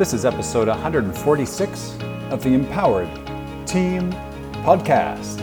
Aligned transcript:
This 0.00 0.14
is 0.14 0.24
episode 0.24 0.66
146 0.66 1.98
of 2.30 2.42
the 2.42 2.54
Empowered 2.54 3.06
Team 3.66 4.10
Podcast. 4.64 5.38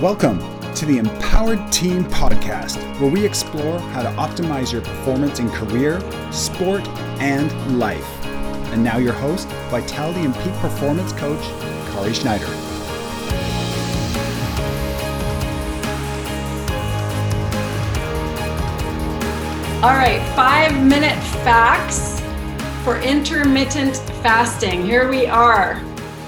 Welcome 0.00 0.40
to 0.74 0.84
the 0.84 0.98
Empowered 0.98 1.60
Team 1.70 2.02
Podcast, 2.06 2.82
where 3.00 3.08
we 3.08 3.24
explore 3.24 3.78
how 3.78 4.02
to 4.02 4.08
optimize 4.16 4.72
your 4.72 4.82
performance 4.82 5.38
in 5.38 5.48
career, 5.50 6.00
sport, 6.32 6.84
and 7.20 7.78
life. 7.78 8.24
And 8.72 8.82
now, 8.82 8.98
your 8.98 9.12
host, 9.12 9.46
Vitality 9.70 10.24
and 10.24 10.34
Peak 10.34 10.54
Performance 10.54 11.12
Coach, 11.12 11.44
Kari 11.92 12.12
Schneider. 12.12 12.65
All 19.82 19.92
right, 19.92 20.22
five 20.34 20.82
minute 20.82 21.22
facts 21.44 22.18
for 22.82 22.98
intermittent 23.02 23.96
fasting. 24.22 24.82
Here 24.82 25.06
we 25.06 25.26
are. 25.26 25.78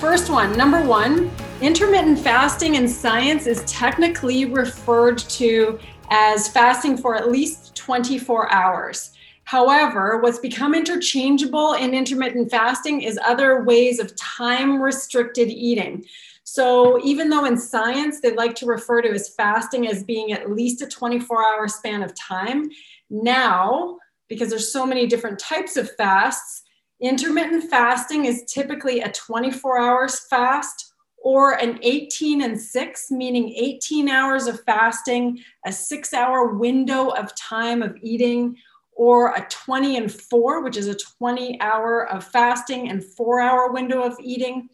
First 0.00 0.28
one, 0.28 0.54
number 0.54 0.82
one, 0.82 1.30
intermittent 1.62 2.18
fasting 2.18 2.74
in 2.74 2.86
science 2.86 3.46
is 3.46 3.64
technically 3.64 4.44
referred 4.44 5.16
to 5.30 5.78
as 6.10 6.48
fasting 6.48 6.98
for 6.98 7.16
at 7.16 7.30
least 7.30 7.74
24 7.74 8.52
hours. 8.52 9.12
However, 9.44 10.18
what's 10.18 10.38
become 10.38 10.74
interchangeable 10.74 11.72
in 11.72 11.94
intermittent 11.94 12.50
fasting 12.50 13.00
is 13.00 13.18
other 13.24 13.64
ways 13.64 13.98
of 13.98 14.14
time 14.14 14.80
restricted 14.80 15.48
eating. 15.48 16.04
So, 16.50 16.98
even 17.04 17.28
though 17.28 17.44
in 17.44 17.58
science 17.58 18.20
they 18.20 18.34
like 18.34 18.54
to 18.54 18.64
refer 18.64 19.02
to 19.02 19.10
as 19.10 19.28
fasting 19.28 19.86
as 19.86 20.02
being 20.02 20.32
at 20.32 20.50
least 20.50 20.80
a 20.80 20.86
24 20.86 21.44
hour 21.44 21.68
span 21.68 22.02
of 22.02 22.14
time, 22.14 22.70
now, 23.10 23.98
because 24.30 24.48
there's 24.48 24.72
so 24.72 24.86
many 24.86 25.06
different 25.06 25.38
types 25.38 25.76
of 25.76 25.94
fasts, 25.96 26.62
intermittent 27.02 27.64
fasting 27.64 28.24
is 28.24 28.50
typically 28.50 29.02
a 29.02 29.12
24 29.12 29.78
hours 29.78 30.20
fast 30.30 30.94
or 31.18 31.52
an 31.60 31.78
18 31.82 32.40
and 32.40 32.58
6, 32.58 33.10
meaning 33.10 33.50
18 33.50 34.08
hours 34.08 34.46
of 34.46 34.64
fasting, 34.64 35.40
a 35.66 35.72
six 35.72 36.14
hour 36.14 36.54
window 36.54 37.08
of 37.08 37.36
time 37.36 37.82
of 37.82 37.94
eating, 38.00 38.56
or 38.92 39.34
a 39.34 39.46
20 39.50 39.98
and 39.98 40.10
4, 40.10 40.64
which 40.64 40.78
is 40.78 40.86
a 40.86 40.96
20 41.18 41.60
hour 41.60 42.08
of 42.08 42.24
fasting 42.24 42.88
and 42.88 43.04
four 43.04 43.38
hour 43.38 43.70
window 43.70 44.02
of 44.02 44.16
eating, 44.22 44.70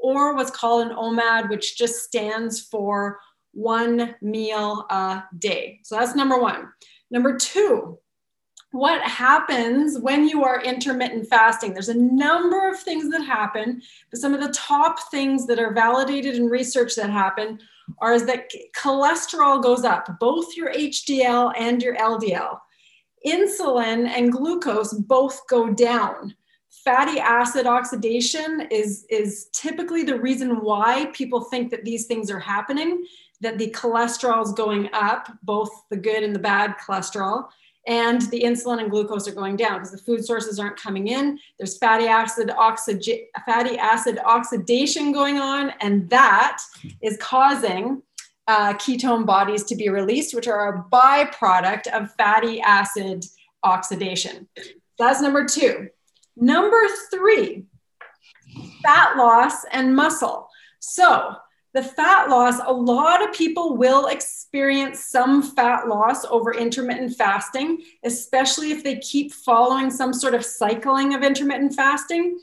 or 0.00 0.34
what's 0.34 0.50
called 0.50 0.86
an 0.86 0.96
OMAD, 0.96 1.50
which 1.50 1.76
just 1.76 2.02
stands 2.04 2.60
for 2.60 3.20
one 3.52 4.14
meal 4.22 4.86
a 4.90 5.24
day. 5.38 5.80
So 5.82 5.96
that's 5.96 6.14
number 6.14 6.38
one. 6.38 6.68
Number 7.10 7.36
two, 7.36 7.98
what 8.72 9.00
happens 9.02 9.98
when 9.98 10.28
you 10.28 10.44
are 10.44 10.62
intermittent 10.62 11.26
fasting? 11.28 11.72
There's 11.72 11.88
a 11.88 11.94
number 11.94 12.68
of 12.68 12.78
things 12.78 13.10
that 13.10 13.22
happen, 13.22 13.80
but 14.10 14.20
some 14.20 14.34
of 14.34 14.40
the 14.42 14.52
top 14.52 15.10
things 15.10 15.46
that 15.46 15.58
are 15.58 15.72
validated 15.72 16.34
in 16.34 16.46
research 16.46 16.94
that 16.96 17.10
happen 17.10 17.58
are 17.98 18.12
is 18.12 18.26
that 18.26 18.50
cholesterol 18.76 19.62
goes 19.62 19.84
up, 19.84 20.18
both 20.20 20.54
your 20.54 20.72
HDL 20.72 21.54
and 21.58 21.82
your 21.82 21.96
LDL. 21.96 22.58
Insulin 23.26 24.06
and 24.06 24.30
glucose 24.30 24.92
both 24.92 25.46
go 25.48 25.72
down. 25.72 26.34
Fatty 26.84 27.18
acid 27.20 27.66
oxidation 27.66 28.66
is, 28.70 29.04
is 29.10 29.48
typically 29.52 30.04
the 30.04 30.18
reason 30.18 30.60
why 30.60 31.06
people 31.12 31.42
think 31.42 31.70
that 31.70 31.84
these 31.84 32.06
things 32.06 32.30
are 32.30 32.38
happening 32.38 33.04
that 33.40 33.58
the 33.58 33.70
cholesterol 33.70 34.44
is 34.44 34.52
going 34.52 34.88
up, 34.92 35.30
both 35.42 35.70
the 35.90 35.96
good 35.96 36.22
and 36.22 36.34
the 36.34 36.40
bad 36.40 36.74
cholesterol, 36.78 37.48
and 37.86 38.22
the 38.30 38.42
insulin 38.42 38.80
and 38.80 38.90
glucose 38.90 39.26
are 39.28 39.34
going 39.34 39.56
down 39.56 39.74
because 39.74 39.92
the 39.92 39.98
food 39.98 40.24
sources 40.24 40.58
aren't 40.58 40.76
coming 40.76 41.08
in. 41.08 41.38
There's 41.58 41.78
fatty 41.78 42.06
acid 42.06 42.50
fatty 43.46 43.78
acid 43.78 44.18
oxidation 44.24 45.12
going 45.12 45.38
on, 45.38 45.72
and 45.80 46.08
that 46.10 46.60
is 47.00 47.16
causing 47.18 48.02
uh, 48.46 48.74
ketone 48.74 49.24
bodies 49.24 49.64
to 49.64 49.76
be 49.76 49.88
released, 49.88 50.34
which 50.34 50.48
are 50.48 50.74
a 50.74 50.84
byproduct 50.90 51.86
of 51.88 52.12
fatty 52.14 52.60
acid 52.60 53.24
oxidation. 53.62 54.48
That's 54.98 55.22
number 55.22 55.46
two. 55.46 55.88
Number 56.40 56.80
three, 57.12 57.64
fat 58.82 59.16
loss 59.16 59.64
and 59.72 59.94
muscle. 59.94 60.48
So 60.78 61.34
the 61.74 61.82
fat 61.82 62.30
loss, 62.30 62.60
a 62.64 62.72
lot 62.72 63.26
of 63.26 63.34
people 63.34 63.76
will 63.76 64.06
experience 64.06 65.06
some 65.06 65.42
fat 65.42 65.88
loss 65.88 66.24
over 66.24 66.54
intermittent 66.54 67.16
fasting, 67.16 67.82
especially 68.04 68.70
if 68.70 68.82
they 68.82 68.98
keep 69.00 69.32
following 69.32 69.90
some 69.90 70.12
sort 70.12 70.34
of 70.34 70.44
cycling 70.44 71.14
of 71.14 71.22
intermittent 71.22 71.74
fasting. 71.74 72.38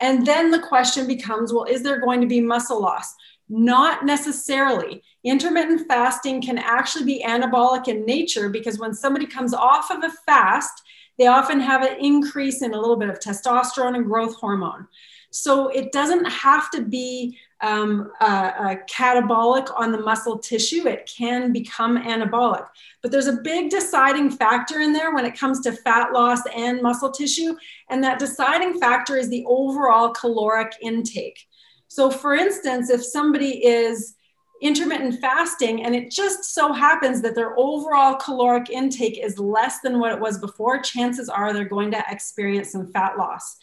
And 0.00 0.26
then 0.26 0.50
the 0.50 0.60
question 0.60 1.06
becomes 1.06 1.52
well, 1.52 1.64
is 1.64 1.82
there 1.82 2.00
going 2.00 2.20
to 2.20 2.26
be 2.26 2.40
muscle 2.40 2.80
loss? 2.80 3.14
Not 3.48 4.04
necessarily. 4.04 5.02
Intermittent 5.24 5.88
fasting 5.88 6.42
can 6.42 6.58
actually 6.58 7.04
be 7.04 7.24
anabolic 7.26 7.88
in 7.88 8.04
nature 8.04 8.48
because 8.48 8.78
when 8.78 8.92
somebody 8.92 9.26
comes 9.26 9.54
off 9.54 9.90
of 9.90 10.04
a 10.04 10.10
fast, 10.26 10.82
they 11.18 11.26
often 11.26 11.60
have 11.60 11.82
an 11.82 11.96
increase 11.98 12.62
in 12.62 12.72
a 12.74 12.78
little 12.78 12.96
bit 12.96 13.08
of 13.08 13.18
testosterone 13.18 13.96
and 13.96 14.06
growth 14.06 14.36
hormone. 14.36 14.86
So 15.30 15.68
it 15.68 15.92
doesn't 15.92 16.24
have 16.24 16.70
to 16.70 16.82
be 16.82 17.38
um, 17.60 18.12
catabolic 18.20 19.68
on 19.76 19.92
the 19.92 20.00
muscle 20.00 20.38
tissue. 20.38 20.86
It 20.86 21.10
can 21.14 21.52
become 21.52 21.98
anabolic. 21.98 22.66
But 23.02 23.10
there's 23.10 23.26
a 23.26 23.40
big 23.42 23.68
deciding 23.70 24.30
factor 24.30 24.80
in 24.80 24.92
there 24.92 25.14
when 25.14 25.24
it 25.26 25.38
comes 25.38 25.60
to 25.60 25.72
fat 25.72 26.12
loss 26.12 26.40
and 26.54 26.80
muscle 26.80 27.10
tissue. 27.10 27.56
And 27.90 28.02
that 28.04 28.18
deciding 28.18 28.80
factor 28.80 29.16
is 29.16 29.28
the 29.28 29.44
overall 29.46 30.10
caloric 30.10 30.72
intake. 30.80 31.46
So, 31.88 32.10
for 32.10 32.34
instance, 32.34 32.90
if 32.90 33.04
somebody 33.04 33.66
is 33.66 34.14
intermittent 34.60 35.20
fasting 35.20 35.84
and 35.84 35.94
it 35.94 36.10
just 36.10 36.44
so 36.54 36.72
happens 36.72 37.22
that 37.22 37.34
their 37.34 37.58
overall 37.58 38.16
caloric 38.16 38.70
intake 38.70 39.18
is 39.22 39.38
less 39.38 39.80
than 39.80 39.98
what 39.98 40.12
it 40.12 40.20
was 40.20 40.38
before, 40.38 40.80
chances 40.80 41.28
are 41.28 41.52
they're 41.52 41.64
going 41.64 41.90
to 41.90 42.04
experience 42.10 42.72
some 42.72 42.90
fat 42.92 43.16
loss 43.16 43.58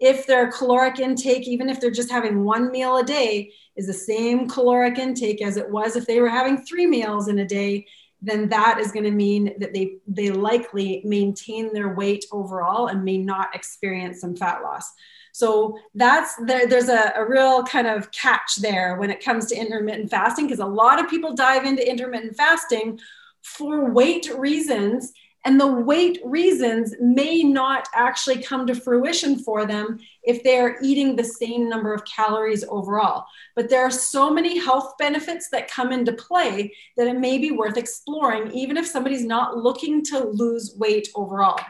if 0.00 0.26
their 0.26 0.50
caloric 0.50 0.98
intake, 0.98 1.46
even 1.46 1.68
if 1.68 1.78
they're 1.78 1.90
just 1.90 2.10
having 2.10 2.42
one 2.42 2.70
meal 2.72 2.96
a 2.96 3.04
day, 3.04 3.52
is 3.76 3.86
the 3.86 3.92
same 3.92 4.48
caloric 4.48 4.98
intake 4.98 5.42
as 5.42 5.58
it 5.58 5.70
was 5.70 5.94
if 5.94 6.06
they 6.06 6.20
were 6.20 6.28
having 6.28 6.56
three 6.56 6.86
meals 6.86 7.28
in 7.28 7.38
a 7.38 7.46
day, 7.46 7.86
then 8.22 8.48
that 8.48 8.78
is 8.78 8.92
going 8.92 9.04
to 9.04 9.10
mean 9.10 9.54
that 9.58 9.72
they 9.72 9.96
they 10.06 10.30
likely 10.30 11.02
maintain 11.04 11.72
their 11.72 11.94
weight 11.94 12.24
overall 12.32 12.88
and 12.88 13.04
may 13.04 13.18
not 13.18 13.54
experience 13.54 14.20
some 14.20 14.36
fat 14.36 14.62
loss. 14.62 14.90
So 15.32 15.78
that's 15.94 16.34
there, 16.44 16.66
there's 16.66 16.88
a, 16.88 17.12
a 17.16 17.28
real 17.28 17.62
kind 17.64 17.86
of 17.86 18.10
catch 18.12 18.56
there 18.56 18.96
when 18.96 19.10
it 19.10 19.24
comes 19.24 19.46
to 19.46 19.56
intermittent 19.56 20.10
fasting 20.10 20.46
because 20.46 20.60
a 20.60 20.66
lot 20.66 21.02
of 21.02 21.10
people 21.10 21.34
dive 21.34 21.64
into 21.64 21.88
intermittent 21.88 22.36
fasting 22.36 22.98
for 23.42 23.90
weight 23.90 24.30
reasons 24.36 25.12
and 25.44 25.58
the 25.58 25.66
weight 25.66 26.20
reasons 26.24 26.94
may 27.00 27.42
not 27.42 27.88
actually 27.94 28.42
come 28.42 28.66
to 28.66 28.74
fruition 28.74 29.38
for 29.38 29.64
them 29.64 29.98
if 30.22 30.42
they're 30.42 30.78
eating 30.82 31.16
the 31.16 31.24
same 31.24 31.68
number 31.68 31.94
of 31.94 32.04
calories 32.04 32.64
overall. 32.68 33.24
But 33.56 33.70
there 33.70 33.82
are 33.82 33.90
so 33.90 34.30
many 34.30 34.58
health 34.58 34.94
benefits 34.98 35.48
that 35.50 35.70
come 35.70 35.92
into 35.92 36.12
play 36.12 36.74
that 36.96 37.06
it 37.06 37.18
may 37.18 37.38
be 37.38 37.52
worth 37.52 37.78
exploring, 37.78 38.52
even 38.52 38.76
if 38.76 38.86
somebody's 38.86 39.24
not 39.24 39.56
looking 39.56 40.04
to 40.06 40.24
lose 40.24 40.74
weight 40.76 41.08
overall. 41.14 41.60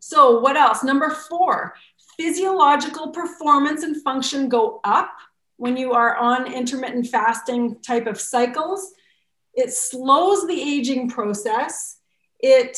So, 0.00 0.40
what 0.40 0.56
else? 0.56 0.82
Number 0.82 1.10
four, 1.10 1.74
physiological 2.16 3.10
performance 3.10 3.82
and 3.82 4.02
function 4.02 4.48
go 4.48 4.80
up 4.84 5.12
when 5.56 5.76
you 5.76 5.92
are 5.92 6.16
on 6.16 6.52
intermittent 6.52 7.06
fasting 7.06 7.80
type 7.80 8.06
of 8.06 8.20
cycles. 8.20 8.92
It 9.54 9.72
slows 9.72 10.46
the 10.46 10.60
aging 10.60 11.10
process 11.10 11.98
it 12.42 12.76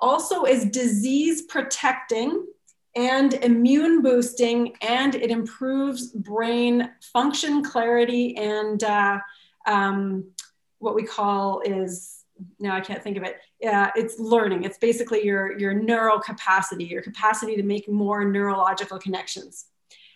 also 0.00 0.44
is 0.44 0.66
disease 0.66 1.42
protecting 1.42 2.46
and 2.94 3.34
immune 3.34 4.02
boosting, 4.02 4.74
and 4.80 5.14
it 5.14 5.30
improves 5.30 6.12
brain 6.12 6.90
function, 7.12 7.62
clarity, 7.62 8.36
and 8.36 8.82
uh, 8.84 9.18
um, 9.66 10.30
what 10.78 10.94
we 10.94 11.02
call 11.02 11.60
is 11.60 12.22
now 12.58 12.74
I 12.74 12.80
can't 12.80 13.02
think 13.02 13.16
of 13.16 13.22
it. 13.22 13.38
Uh, 13.64 13.88
it's 13.96 14.18
learning. 14.18 14.64
It's 14.64 14.78
basically 14.78 15.24
your 15.24 15.58
your 15.58 15.72
neural 15.72 16.18
capacity, 16.18 16.84
your 16.84 17.02
capacity 17.02 17.56
to 17.56 17.62
make 17.62 17.88
more 17.88 18.24
neurological 18.24 18.98
connections. 18.98 19.66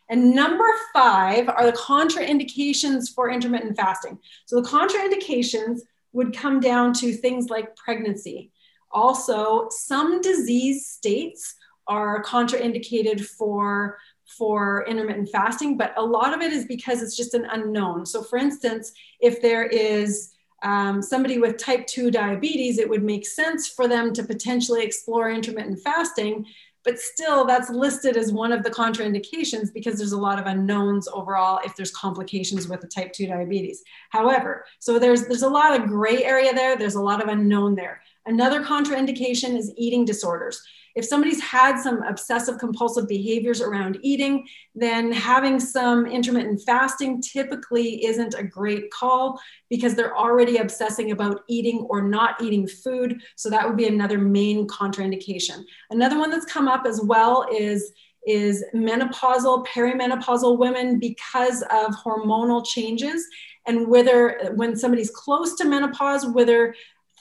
And 0.08 0.34
number 0.34 0.66
five 0.92 1.48
are 1.48 1.66
the 1.66 1.76
contraindications 1.76 3.14
for 3.14 3.30
intermittent 3.30 3.76
fasting. 3.76 4.18
So 4.46 4.60
the 4.60 4.68
contraindications 4.68 5.80
would 6.12 6.36
come 6.36 6.58
down 6.58 6.92
to 6.94 7.12
things 7.12 7.48
like 7.48 7.76
pregnancy, 7.76 8.50
also, 8.92 9.68
some 9.70 10.20
disease 10.20 10.88
states 10.88 11.54
are 11.86 12.22
contraindicated 12.22 13.24
for 13.24 13.98
for 14.38 14.86
intermittent 14.86 15.28
fasting, 15.28 15.76
but 15.76 15.92
a 15.96 16.02
lot 16.02 16.32
of 16.32 16.40
it 16.40 16.52
is 16.52 16.64
because 16.64 17.02
it's 17.02 17.16
just 17.16 17.34
an 17.34 17.46
unknown. 17.50 18.06
So, 18.06 18.22
for 18.22 18.38
instance, 18.38 18.92
if 19.20 19.42
there 19.42 19.64
is 19.64 20.32
um, 20.62 21.00
somebody 21.02 21.38
with 21.38 21.56
type 21.56 21.86
2 21.86 22.10
diabetes, 22.10 22.78
it 22.78 22.88
would 22.88 23.02
make 23.02 23.26
sense 23.26 23.68
for 23.68 23.88
them 23.88 24.12
to 24.12 24.22
potentially 24.22 24.82
explore 24.82 25.30
intermittent 25.30 25.80
fasting. 25.80 26.44
but 26.82 26.98
still 26.98 27.44
that's 27.44 27.68
listed 27.68 28.16
as 28.16 28.32
one 28.32 28.52
of 28.52 28.62
the 28.62 28.70
contraindications 28.70 29.72
because 29.72 29.98
there's 29.98 30.12
a 30.12 30.18
lot 30.18 30.38
of 30.38 30.46
unknowns 30.46 31.06
overall 31.08 31.60
if 31.62 31.76
there's 31.76 31.90
complications 31.90 32.68
with 32.68 32.80
the 32.80 32.86
type 32.86 33.12
2 33.12 33.26
diabetes. 33.26 33.82
However, 34.10 34.64
so 34.78 34.98
there's 34.98 35.26
there's 35.26 35.42
a 35.42 35.48
lot 35.48 35.78
of 35.78 35.88
gray 35.88 36.24
area 36.24 36.54
there, 36.54 36.76
there's 36.76 36.94
a 36.94 37.02
lot 37.02 37.22
of 37.22 37.28
unknown 37.28 37.74
there. 37.74 38.00
Another 38.26 38.62
contraindication 38.62 39.56
is 39.56 39.72
eating 39.76 40.04
disorders 40.04 40.62
if 40.96 41.04
somebody's 41.04 41.40
had 41.40 41.78
some 41.78 42.02
obsessive 42.02 42.58
compulsive 42.58 43.06
behaviors 43.06 43.60
around 43.60 43.98
eating, 44.02 44.46
then 44.74 45.12
having 45.12 45.60
some 45.60 46.06
intermittent 46.06 46.62
fasting 46.66 47.22
typically 47.22 48.04
isn't 48.04 48.34
a 48.34 48.42
great 48.42 48.90
call 48.90 49.40
because 49.68 49.94
they're 49.94 50.16
already 50.16 50.56
obsessing 50.56 51.12
about 51.12 51.42
eating 51.48 51.86
or 51.88 52.02
not 52.02 52.42
eating 52.42 52.66
food. 52.66 53.22
So 53.36 53.50
that 53.50 53.66
would 53.66 53.76
be 53.76 53.86
another 53.86 54.18
main 54.18 54.66
contraindication. 54.66 55.62
Another 55.90 56.18
one 56.18 56.30
that's 56.30 56.46
come 56.46 56.68
up 56.68 56.86
as 56.86 57.00
well 57.02 57.46
is 57.52 57.92
is 58.26 58.62
menopausal 58.74 59.66
perimenopausal 59.66 60.58
women 60.58 60.98
because 60.98 61.62
of 61.70 61.94
hormonal 62.04 62.62
changes 62.66 63.26
and 63.66 63.88
whether 63.88 64.52
when 64.56 64.76
somebody's 64.76 65.08
close 65.08 65.54
to 65.54 65.64
menopause 65.64 66.26
whether 66.26 66.74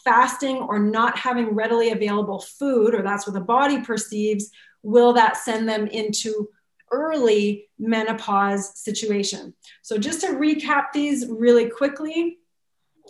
fasting 0.04 0.58
or 0.58 0.80
not 0.80 1.18
having 1.18 1.56
readily 1.56 1.92
available 1.92 2.40
food, 2.40 2.94
or 2.94 3.02
that's 3.02 3.28
what 3.28 3.34
the 3.34 3.42
body 3.42 3.82
perceives, 3.82 4.52
will 4.84 5.14
that 5.14 5.38
send 5.38 5.68
them 5.68 5.88
into 5.88 6.50
early 6.92 7.68
menopause 7.78 8.78
situation? 8.80 9.54
So, 9.82 9.98
just 9.98 10.22
to 10.22 10.28
recap 10.28 10.92
these 10.94 11.28
really 11.28 11.70
quickly 11.70 12.40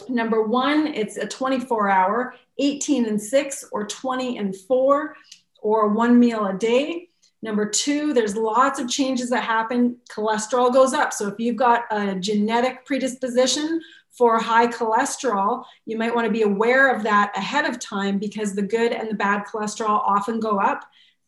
number 0.07 0.43
one, 0.43 0.87
it's 0.87 1.17
a 1.17 1.27
24 1.27 1.89
hour, 1.89 2.35
18 2.57 3.05
and 3.05 3.21
6, 3.21 3.65
or 3.71 3.85
20 3.85 4.37
and 4.37 4.55
4, 4.55 5.15
or 5.61 5.89
one 5.89 6.19
meal 6.19 6.45
a 6.45 6.53
day. 6.53 7.09
Number 7.41 7.69
two, 7.69 8.13
there's 8.13 8.35
lots 8.35 8.79
of 8.79 8.89
changes 8.89 9.29
that 9.29 9.43
happen. 9.43 9.97
Cholesterol 10.11 10.73
goes 10.73 10.93
up. 10.93 11.13
So 11.13 11.27
if 11.27 11.35
you've 11.39 11.55
got 11.55 11.83
a 11.89 12.15
genetic 12.15 12.85
predisposition 12.85 13.81
for 14.19 14.37
high 14.37 14.67
cholesterol, 14.67 15.63
you 15.85 15.97
might 15.97 16.13
want 16.13 16.25
to 16.27 16.31
be 16.31 16.41
aware 16.41 16.93
of 16.93 17.03
that 17.03 17.31
ahead 17.37 17.63
of 17.63 17.79
time 17.79 18.19
because 18.19 18.53
the 18.53 18.61
good 18.61 18.91
and 18.91 19.09
the 19.09 19.15
bad 19.15 19.45
cholesterol 19.45 20.01
often 20.05 20.41
go 20.41 20.59
up. 20.59 20.83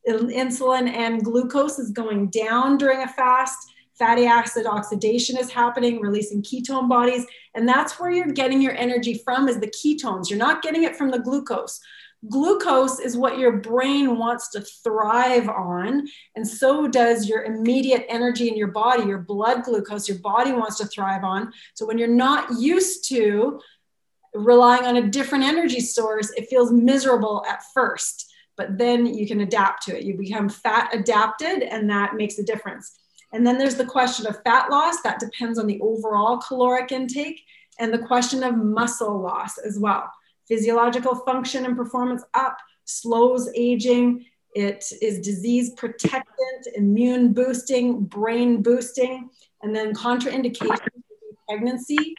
Insulin 0.06 0.90
and 0.90 1.24
glucose 1.24 1.80
is 1.80 1.92
going 1.92 2.30
down 2.32 2.78
during 2.78 3.02
a 3.02 3.08
fast. 3.08 3.58
Fatty 3.98 4.26
acid 4.26 4.66
oxidation 4.66 5.38
is 5.38 5.50
happening, 5.50 6.02
releasing 6.02 6.44
ketone 6.44 6.90
bodies. 6.90 7.26
And 7.56 7.66
that's 7.66 7.98
where 7.98 8.12
you're 8.12 8.34
getting 8.34 8.62
your 8.62 8.76
energy 8.76 9.22
from 9.24 9.48
is 9.48 9.62
the 9.62 9.68
ketones. 9.68 10.30
You're 10.30 10.38
not 10.38 10.62
getting 10.62 10.84
it 10.84 10.98
from 10.98 11.12
the 11.12 11.20
glucose. 11.20 11.80
Glucose 12.30 13.00
is 13.00 13.18
what 13.18 13.40
your 13.40 13.54
brain 13.54 14.20
wants 14.20 14.50
to 14.52 14.62
thrive 14.62 15.50
on, 15.50 16.08
and 16.36 16.48
so 16.48 16.88
does 16.88 17.28
your 17.28 17.44
immediate 17.46 18.06
energy 18.10 18.48
in 18.48 18.56
your 18.56 18.68
body, 18.68 19.06
your 19.06 19.18
blood 19.18 19.64
glucose, 19.64 20.08
your 20.08 20.20
body 20.20 20.52
wants 20.52 20.78
to 20.78 20.86
thrive 20.86 21.24
on. 21.24 21.52
So 21.74 21.88
when 21.88 21.98
you're 21.98 22.08
not 22.08 22.60
used 22.60 23.10
to 23.10 23.60
relying 24.36 24.86
on 24.86 24.98
a 24.98 25.10
different 25.10 25.46
energy 25.46 25.80
source, 25.80 26.32
it 26.38 26.48
feels 26.48 26.72
miserable 26.72 27.44
at 27.50 27.64
first, 27.74 28.32
but 28.56 28.78
then 28.78 29.08
you 29.08 29.26
can 29.26 29.42
adapt 29.42 29.82
to 29.84 29.98
it. 29.98 30.04
You 30.04 30.16
become 30.16 30.48
fat 30.48 30.94
adapted, 30.94 31.64
and 31.64 31.90
that 31.90 32.16
makes 32.16 32.38
a 32.38 32.44
difference. 32.44 33.00
And 33.34 33.48
then 33.48 33.58
there's 33.58 33.78
the 33.78 33.86
question 33.86 34.28
of 34.28 34.44
fat 34.44 34.70
loss, 34.70 35.02
that 35.02 35.20
depends 35.20 35.58
on 35.58 35.66
the 35.66 35.82
overall 35.82 36.38
caloric 36.38 36.92
intake, 36.92 37.42
and 37.80 37.92
the 37.92 38.06
question 38.06 38.44
of 38.44 38.58
muscle 38.58 39.20
loss 39.20 39.58
as 39.58 39.80
well 39.80 40.12
physiological 40.48 41.16
function 41.16 41.66
and 41.66 41.76
performance 41.76 42.24
up, 42.34 42.58
slows 42.86 43.50
aging. 43.56 44.26
It 44.54 44.84
is 45.02 45.20
disease 45.20 45.72
protectant, 45.72 46.68
immune 46.76 47.34
boosting, 47.34 48.04
brain 48.04 48.62
boosting, 48.62 49.30
and 49.62 49.76
then 49.76 49.94
contraindications 49.94 50.78
pregnancy, 51.48 52.16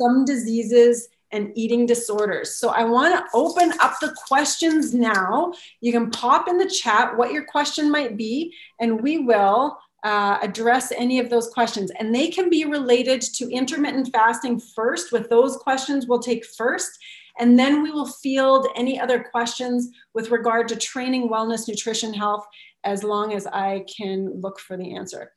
some 0.00 0.24
diseases, 0.24 1.08
and 1.32 1.50
eating 1.56 1.86
disorders. 1.86 2.56
So 2.56 2.68
I 2.68 2.84
want 2.84 3.14
to 3.14 3.24
open 3.34 3.72
up 3.80 3.94
the 4.00 4.14
questions 4.28 4.94
now. 4.94 5.52
You 5.80 5.92
can 5.92 6.10
pop 6.10 6.48
in 6.48 6.56
the 6.56 6.68
chat 6.68 7.16
what 7.16 7.32
your 7.32 7.44
question 7.44 7.90
might 7.90 8.16
be, 8.16 8.54
and 8.80 9.00
we 9.00 9.18
will 9.18 9.78
uh, 10.04 10.38
address 10.40 10.92
any 10.92 11.18
of 11.18 11.28
those 11.28 11.48
questions. 11.48 11.90
And 11.98 12.14
they 12.14 12.28
can 12.28 12.48
be 12.48 12.64
related 12.64 13.20
to 13.22 13.50
intermittent 13.50 14.10
fasting 14.12 14.60
first, 14.60 15.10
with 15.10 15.28
those 15.28 15.56
questions 15.56 16.06
we'll 16.06 16.20
take 16.20 16.44
first. 16.44 16.90
And 17.38 17.58
then 17.58 17.82
we 17.82 17.90
will 17.90 18.06
field 18.06 18.68
any 18.76 18.98
other 18.98 19.22
questions 19.22 19.90
with 20.14 20.30
regard 20.30 20.68
to 20.68 20.76
training, 20.76 21.28
wellness, 21.28 21.68
nutrition, 21.68 22.14
health, 22.14 22.46
as 22.84 23.02
long 23.02 23.34
as 23.34 23.46
I 23.46 23.84
can 23.94 24.40
look 24.40 24.58
for 24.58 24.76
the 24.76 24.94
answer. 24.94 25.32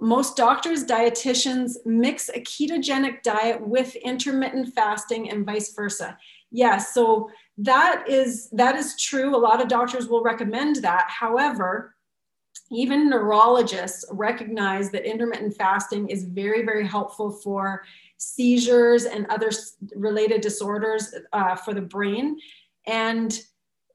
Most 0.00 0.36
doctors, 0.36 0.84
dietitians 0.84 1.74
mix 1.84 2.30
a 2.30 2.40
ketogenic 2.40 3.22
diet 3.22 3.60
with 3.60 3.94
intermittent 3.96 4.74
fasting 4.74 5.30
and 5.30 5.44
vice 5.44 5.74
versa. 5.74 6.16
Yes, 6.50 6.94
so 6.94 7.28
that 7.58 8.04
is 8.08 8.48
that 8.50 8.76
is 8.76 9.00
true. 9.00 9.36
A 9.36 9.38
lot 9.38 9.60
of 9.60 9.68
doctors 9.68 10.08
will 10.08 10.22
recommend 10.22 10.76
that. 10.76 11.06
However, 11.08 11.94
even 12.70 13.10
neurologists 13.10 14.04
recognize 14.10 14.90
that 14.90 15.08
intermittent 15.08 15.54
fasting 15.56 16.08
is 16.08 16.24
very, 16.24 16.64
very 16.64 16.86
helpful 16.86 17.30
for 17.30 17.82
seizures 18.24 19.04
and 19.04 19.26
other 19.26 19.50
related 19.94 20.40
disorders 20.40 21.14
uh, 21.32 21.54
for 21.54 21.74
the 21.74 21.82
brain. 21.82 22.38
And 22.86 23.38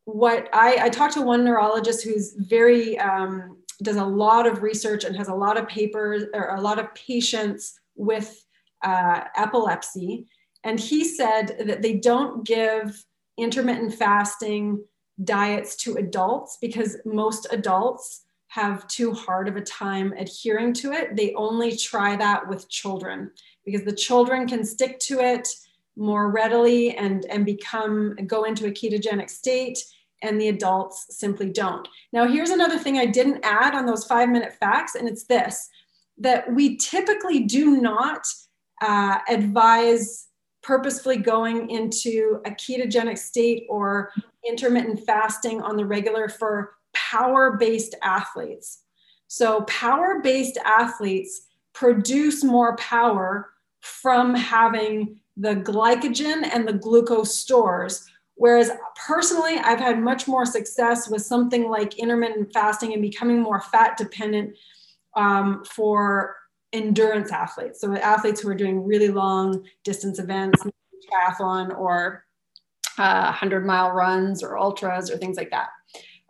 what 0.06 0.50
I, 0.54 0.78
I 0.86 0.90
talked 0.90 1.14
to 1.16 1.22
one 1.22 1.44
neurologist 1.44 2.04
who's 2.04 2.34
very, 2.38 2.98
um, 3.00 3.58
does 3.84 3.98
a 3.98 4.06
lot 4.06 4.48
of 4.48 4.62
research 4.62 5.04
and 5.04 5.16
has 5.16 5.28
a 5.28 5.36
lot 5.36 5.58
of 5.58 5.68
papers 5.68 6.24
or 6.34 6.56
a 6.56 6.62
lot 6.62 6.80
of 6.80 6.94
patients 6.96 7.80
with 7.96 8.44
uh, 8.84 9.22
epilepsy. 9.38 10.28
And 10.64 10.80
he 10.80 11.06
said 11.06 11.56
that 11.66 11.82
they 11.82 11.96
don't 11.96 12.46
give 12.46 13.04
intermittent 13.38 13.94
fasting 13.94 14.84
diets 15.24 15.75
to 15.78 15.96
adults 15.96 16.58
because 16.62 16.98
most 17.06 17.48
adults 17.52 18.25
have 18.50 18.88
too 18.88 19.13
hard 19.13 19.48
of 19.48 19.56
a 19.56 19.62
time 19.62 20.13
adhering 20.18 20.74
to 20.74 20.92
it. 20.92 21.16
They 21.16 21.34
only 21.36 21.75
try 21.75 22.16
that 22.16 22.48
with 22.48 22.69
children 22.69 23.31
because 23.63 23.84
the 23.84 23.96
children 23.96 24.48
can 24.48 24.66
stick 24.66 25.00
to 25.01 25.19
it 25.19 25.48
more 25.96 26.31
readily 26.31 26.96
and, 26.98 27.25
and 27.25 27.46
become 27.46 28.16
go 28.25 28.46
into 28.46 28.66
a 28.66 28.72
ketogenic 28.72 29.30
state 29.30 29.78
and 30.22 30.42
the 30.42 30.50
adults 30.50 31.06
simply 31.12 31.50
don't. 31.50 31.88
Now, 32.12 32.28
here's 32.28 32.50
another 32.50 32.80
thing 32.80 32.98
I 32.98 33.06
didn't 33.06 33.44
add 33.44 33.75
on 33.75 33.86
those 33.86 34.06
five 34.06 34.29
minute 34.29 34.53
facts, 34.60 34.96
and 34.96 35.08
it's 35.08 35.25
this 35.25 35.70
that 36.18 36.53
we 36.53 36.75
typically 36.75 37.41
do 37.46 37.79
not 37.79 38.25
uh, 38.82 39.20
advise 39.29 40.27
purposefully 40.62 41.15
going 41.15 41.70
into 41.70 42.41
a 42.46 42.51
ketogenic 42.51 43.18
state 43.18 43.65
or 43.70 44.12
intermittent 44.46 45.00
fasting 45.06 45.62
on 45.62 45.77
the 45.77 45.86
regular 45.86 46.27
for 46.27 46.74
power 47.10 47.58
based 47.58 47.96
athletes. 48.04 48.84
So, 49.28 49.62
power 49.62 50.22
based 50.24 50.58
athletes 50.66 51.48
produce 51.74 52.44
more 52.44 52.75
power 52.78 53.51
from 53.82 54.36
having 54.36 55.20
the 55.38 55.56
glycogen 55.56 56.44
and 56.51 56.68
the 56.68 56.74
glucose 56.74 57.36
stores. 57.36 58.06
Whereas 58.36 58.72
personally, 59.08 59.58
I've 59.58 59.80
had 59.80 60.00
much 60.00 60.28
more 60.28 60.46
success 60.46 61.10
with 61.10 61.22
something 61.22 61.70
like 61.70 62.00
intermittent 62.00 62.51
fasting 62.54 62.94
and 62.94 63.01
becoming 63.01 63.42
more 63.42 63.62
fat 63.62 63.98
dependent 63.98 64.56
um, 65.16 65.63
for 65.66 66.36
endurance 66.74 67.32
athletes. 67.32 67.82
So, 67.82 67.94
athletes 67.96 68.42
who 68.42 68.50
are 68.50 68.56
doing 68.56 68.86
really 68.86 69.10
long 69.10 69.63
distance 69.84 70.20
events, 70.20 70.63
triathlon, 71.12 71.78
or 71.78 72.25
uh, 72.98 73.25
100 73.25 73.66
mile 73.66 73.92
runs, 73.92 74.44
or 74.44 74.58
ultras, 74.58 75.10
or 75.10 75.18
things 75.18 75.38
like 75.38 75.51
that. 75.51 75.70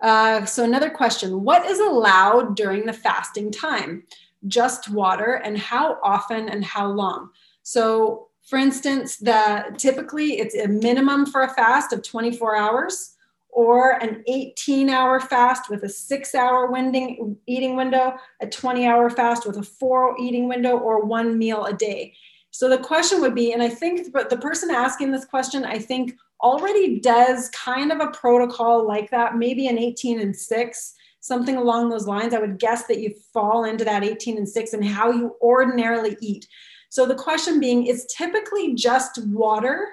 Uh, 0.02 0.46
so, 0.46 0.64
another 0.64 0.90
question 0.90 1.44
What 1.44 1.66
is 1.66 1.80
allowed 1.80 2.56
during 2.56 2.86
the 2.86 2.94
fasting 2.94 3.52
time? 3.52 4.04
Just 4.48 4.90
water, 4.90 5.42
and 5.44 5.58
how 5.58 5.98
often 6.04 6.50
and 6.50 6.64
how 6.64 6.88
long? 6.88 7.30
So, 7.64 8.30
for 8.48 8.58
instance, 8.58 9.18
the 9.18 9.76
typically 9.78 10.40
it's 10.40 10.56
a 10.56 10.68
minimum 10.68 11.26
for 11.26 11.42
a 11.42 11.54
fast 11.54 11.94
of 11.94 12.02
24 12.02 12.56
hours 12.56 13.16
or 13.52 13.92
an 14.02 14.24
18 14.28 14.90
hour 14.90 15.20
fast 15.20 15.70
with 15.70 15.84
a 15.84 15.90
six 15.90 16.34
hour 16.34 16.68
winding, 16.68 17.36
eating 17.48 17.76
window, 17.76 18.16
a 18.42 18.48
20 18.48 18.86
hour 18.86 19.10
fast 19.10 19.46
with 19.46 19.58
a 19.58 19.64
four 19.64 20.16
eating 20.20 20.48
window, 20.48 20.78
or 20.78 21.06
one 21.06 21.38
meal 21.38 21.66
a 21.66 21.74
day. 21.74 22.16
So 22.52 22.70
the 22.70 22.78
question 22.78 23.22
would 23.22 23.36
be, 23.36 23.54
and 23.54 23.62
I 23.62 23.70
think 23.70 24.12
the 24.12 24.38
person 24.38 24.72
asking 24.72 25.12
this 25.12 25.26
question, 25.26 25.66
I 25.66 25.80
think 25.80 26.16
already 26.42 27.00
does 27.00 27.50
kind 27.50 27.92
of 27.92 28.00
a 28.00 28.12
protocol 28.12 28.88
like 28.88 29.12
that, 29.12 29.36
maybe 29.36 29.68
an 29.68 29.78
18 29.78 30.20
and 30.20 30.36
6, 30.36 30.96
something 31.20 31.58
along 31.58 31.90
those 31.90 32.08
lines. 32.08 32.34
I 32.34 32.40
would 32.40 32.60
guess 32.60 32.88
that 32.88 33.00
you 33.00 33.14
fall 33.34 33.66
into 33.66 33.84
that 33.86 34.04
18 34.04 34.38
and 34.38 34.50
6 34.50 34.74
and 34.74 34.86
how 34.86 35.12
you 35.12 35.36
ordinarily 35.42 36.18
eat. 36.22 36.48
So 36.90 37.06
the 37.06 37.16
question 37.16 37.60
being 37.60 37.86
is 37.86 38.06
typically 38.06 38.74
just 38.74 39.24
water 39.28 39.88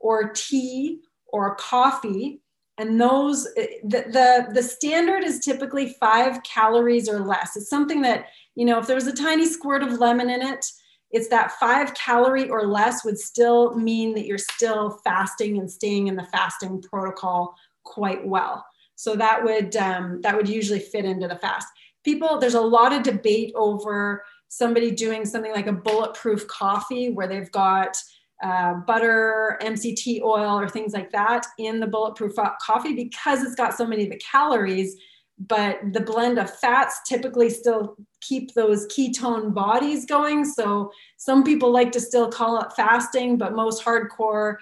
or 0.00 0.32
tea 0.32 1.00
or 1.28 1.54
coffee 1.56 2.40
and 2.78 3.00
those 3.00 3.44
the, 3.54 3.82
the 3.84 4.48
the 4.52 4.62
standard 4.62 5.22
is 5.22 5.40
typically 5.40 5.94
five 6.00 6.42
calories 6.42 7.08
or 7.08 7.20
less 7.20 7.56
it's 7.56 7.68
something 7.68 8.00
that 8.02 8.26
you 8.54 8.64
know 8.64 8.78
if 8.78 8.86
there 8.86 8.96
was 8.96 9.06
a 9.06 9.12
tiny 9.12 9.46
squirt 9.46 9.82
of 9.82 10.00
lemon 10.00 10.30
in 10.30 10.42
it 10.42 10.64
it's 11.12 11.28
that 11.28 11.52
five 11.52 11.92
calorie 11.94 12.48
or 12.48 12.66
less 12.66 13.04
would 13.04 13.18
still 13.18 13.74
mean 13.74 14.14
that 14.14 14.26
you're 14.26 14.38
still 14.38 15.00
fasting 15.04 15.58
and 15.58 15.70
staying 15.70 16.08
in 16.08 16.16
the 16.16 16.26
fasting 16.32 16.82
protocol 16.82 17.54
quite 17.84 18.26
well 18.26 18.64
so 18.94 19.14
that 19.16 19.42
would 19.42 19.76
um, 19.76 20.20
that 20.22 20.36
would 20.36 20.48
usually 20.48 20.80
fit 20.80 21.04
into 21.04 21.28
the 21.28 21.36
fast 21.36 21.66
people 22.04 22.38
there's 22.38 22.54
a 22.54 22.60
lot 22.60 22.92
of 22.92 23.02
debate 23.02 23.52
over 23.54 24.22
somebody 24.48 24.90
doing 24.90 25.24
something 25.24 25.52
like 25.52 25.66
a 25.66 25.72
bulletproof 25.72 26.46
coffee 26.46 27.08
where 27.10 27.26
they've 27.26 27.50
got 27.52 27.96
uh, 28.42 28.74
butter, 28.86 29.56
MCT 29.62 30.20
oil, 30.20 30.58
or 30.58 30.68
things 30.68 30.92
like 30.92 31.10
that 31.12 31.46
in 31.58 31.80
the 31.80 31.86
bulletproof 31.86 32.34
coffee 32.60 32.92
because 32.92 33.42
it's 33.42 33.54
got 33.54 33.74
so 33.74 33.86
many 33.86 34.04
of 34.04 34.10
the 34.10 34.18
calories. 34.18 34.96
But 35.38 35.80
the 35.92 36.00
blend 36.00 36.38
of 36.38 36.56
fats 36.58 37.00
typically 37.06 37.50
still 37.50 37.96
keep 38.20 38.54
those 38.54 38.86
ketone 38.86 39.52
bodies 39.52 40.06
going. 40.06 40.44
So 40.44 40.92
some 41.16 41.42
people 41.42 41.72
like 41.72 41.90
to 41.92 42.00
still 42.00 42.30
call 42.30 42.60
it 42.60 42.72
fasting, 42.74 43.38
but 43.38 43.54
most 43.54 43.84
hardcore 43.84 44.56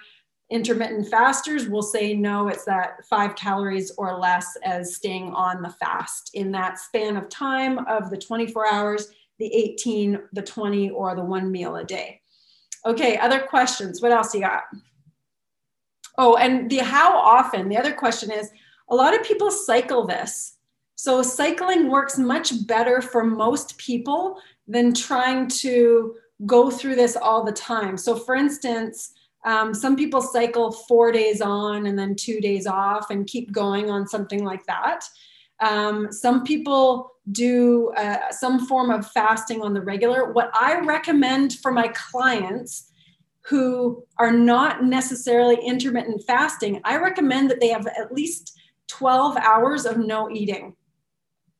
intermittent 0.51 1.07
fasters 1.07 1.67
will 1.69 1.81
say 1.81 2.13
no, 2.13 2.49
it's 2.49 2.65
that 2.65 3.05
five 3.09 3.35
calories 3.35 3.91
or 3.97 4.17
less 4.19 4.57
as 4.63 4.95
staying 4.95 5.33
on 5.33 5.61
the 5.61 5.69
fast 5.69 6.31
in 6.33 6.51
that 6.51 6.77
span 6.77 7.15
of 7.15 7.29
time 7.29 7.79
of 7.87 8.09
the 8.09 8.17
24 8.17 8.67
hours, 8.67 9.07
the 9.39 9.47
18, 9.47 10.19
the 10.33 10.41
20, 10.41 10.89
or 10.91 11.15
the 11.15 11.23
one 11.23 11.51
meal 11.51 11.77
a 11.77 11.85
day. 11.85 12.19
Okay, 12.85 13.17
other 13.17 13.39
questions. 13.39 14.01
What 14.01 14.11
else 14.11 14.33
you 14.35 14.41
got? 14.41 14.63
Oh, 16.17 16.35
and 16.35 16.69
the 16.69 16.79
how 16.79 17.17
often. 17.17 17.69
The 17.69 17.77
other 17.77 17.93
question 17.93 18.29
is 18.29 18.51
a 18.89 18.95
lot 18.95 19.17
of 19.17 19.23
people 19.23 19.51
cycle 19.51 20.05
this. 20.05 20.57
So 21.01 21.23
cycling 21.23 21.89
works 21.89 22.19
much 22.19 22.67
better 22.67 23.01
for 23.01 23.23
most 23.23 23.75
people 23.79 24.39
than 24.67 24.93
trying 24.93 25.47
to 25.47 26.13
go 26.45 26.69
through 26.69 26.93
this 26.93 27.15
all 27.15 27.43
the 27.43 27.51
time. 27.51 27.97
So, 27.97 28.15
for 28.15 28.35
instance, 28.35 29.11
um, 29.43 29.73
some 29.73 29.95
people 29.95 30.21
cycle 30.21 30.71
four 30.71 31.11
days 31.11 31.41
on 31.41 31.87
and 31.87 31.97
then 31.97 32.13
two 32.15 32.39
days 32.39 32.67
off 32.67 33.09
and 33.09 33.25
keep 33.25 33.51
going 33.51 33.89
on 33.89 34.07
something 34.07 34.45
like 34.45 34.63
that. 34.67 35.03
Um, 35.59 36.11
some 36.11 36.43
people 36.43 37.13
do 37.31 37.91
uh, 37.97 38.29
some 38.29 38.67
form 38.67 38.91
of 38.91 39.09
fasting 39.09 39.63
on 39.63 39.73
the 39.73 39.81
regular. 39.81 40.31
What 40.31 40.51
I 40.53 40.81
recommend 40.81 41.53
for 41.63 41.71
my 41.71 41.87
clients 41.95 42.91
who 43.45 44.03
are 44.19 44.31
not 44.31 44.83
necessarily 44.83 45.57
intermittent 45.65 46.21
fasting, 46.27 46.79
I 46.83 46.97
recommend 46.97 47.49
that 47.49 47.59
they 47.59 47.69
have 47.69 47.87
at 47.87 48.13
least 48.13 48.55
12 48.87 49.37
hours 49.37 49.87
of 49.87 49.97
no 49.97 50.29
eating. 50.29 50.75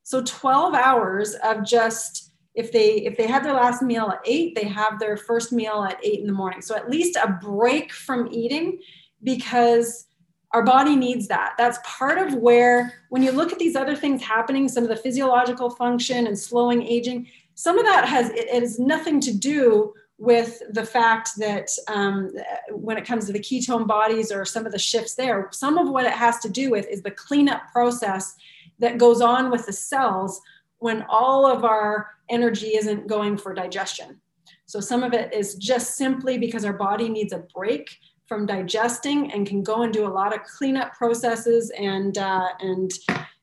So 0.02 0.22
12 0.22 0.74
hours 0.74 1.34
of 1.44 1.64
just 1.64 2.32
if 2.54 2.70
they 2.70 2.96
if 2.96 3.16
they 3.16 3.26
had 3.26 3.44
their 3.44 3.54
last 3.54 3.82
meal 3.82 4.10
at 4.10 4.20
8, 4.24 4.54
they 4.54 4.64
have 4.64 4.98
their 4.98 5.16
first 5.16 5.52
meal 5.52 5.86
at 5.88 5.98
8 6.04 6.20
in 6.20 6.26
the 6.26 6.32
morning. 6.32 6.60
So 6.60 6.76
at 6.76 6.90
least 6.90 7.16
a 7.16 7.38
break 7.42 7.92
from 7.92 8.28
eating 8.30 8.78
because 9.22 10.06
our 10.52 10.62
body 10.62 10.96
needs 10.96 11.28
that. 11.28 11.54
That's 11.56 11.78
part 11.84 12.18
of 12.18 12.34
where, 12.34 12.92
when 13.08 13.22
you 13.22 13.32
look 13.32 13.52
at 13.52 13.58
these 13.58 13.74
other 13.74 13.96
things 13.96 14.22
happening, 14.22 14.68
some 14.68 14.82
of 14.82 14.90
the 14.90 14.96
physiological 14.96 15.70
function 15.70 16.26
and 16.26 16.38
slowing 16.38 16.82
aging, 16.82 17.26
some 17.54 17.78
of 17.78 17.86
that 17.86 18.06
has 18.06 18.30
it, 18.30 18.48
it 18.48 18.62
has 18.62 18.78
nothing 18.78 19.20
to 19.20 19.34
do 19.34 19.94
with 20.18 20.62
the 20.70 20.84
fact 20.84 21.30
that 21.38 21.68
um, 21.88 22.30
when 22.70 22.96
it 22.96 23.04
comes 23.04 23.26
to 23.26 23.32
the 23.32 23.40
ketone 23.40 23.86
bodies 23.86 24.30
or 24.30 24.44
some 24.44 24.66
of 24.66 24.72
the 24.72 24.78
shifts 24.78 25.14
there, 25.14 25.48
some 25.52 25.78
of 25.78 25.88
what 25.88 26.04
it 26.04 26.12
has 26.12 26.38
to 26.38 26.48
do 26.48 26.70
with 26.70 26.86
is 26.88 27.02
the 27.02 27.10
cleanup 27.10 27.62
process 27.72 28.36
that 28.78 28.98
goes 28.98 29.20
on 29.20 29.50
with 29.50 29.66
the 29.66 29.72
cells 29.72 30.40
when 30.78 31.04
all 31.08 31.46
of 31.46 31.64
our 31.64 32.08
energy 32.28 32.76
isn't 32.76 33.06
going 33.06 33.36
for 33.36 33.54
digestion. 33.54 34.20
So 34.66 34.80
some 34.80 35.02
of 35.02 35.12
it 35.12 35.32
is 35.32 35.54
just 35.56 35.96
simply 35.96 36.38
because 36.38 36.64
our 36.64 36.72
body 36.72 37.08
needs 37.08 37.32
a 37.32 37.44
break 37.54 37.88
from 38.26 38.46
digesting 38.46 39.30
and 39.32 39.46
can 39.46 39.62
go 39.62 39.82
and 39.82 39.92
do 39.92 40.06
a 40.06 40.08
lot 40.08 40.34
of 40.34 40.42
cleanup 40.44 40.94
processes 40.94 41.70
and 41.78 42.16
uh, 42.16 42.48
and 42.60 42.90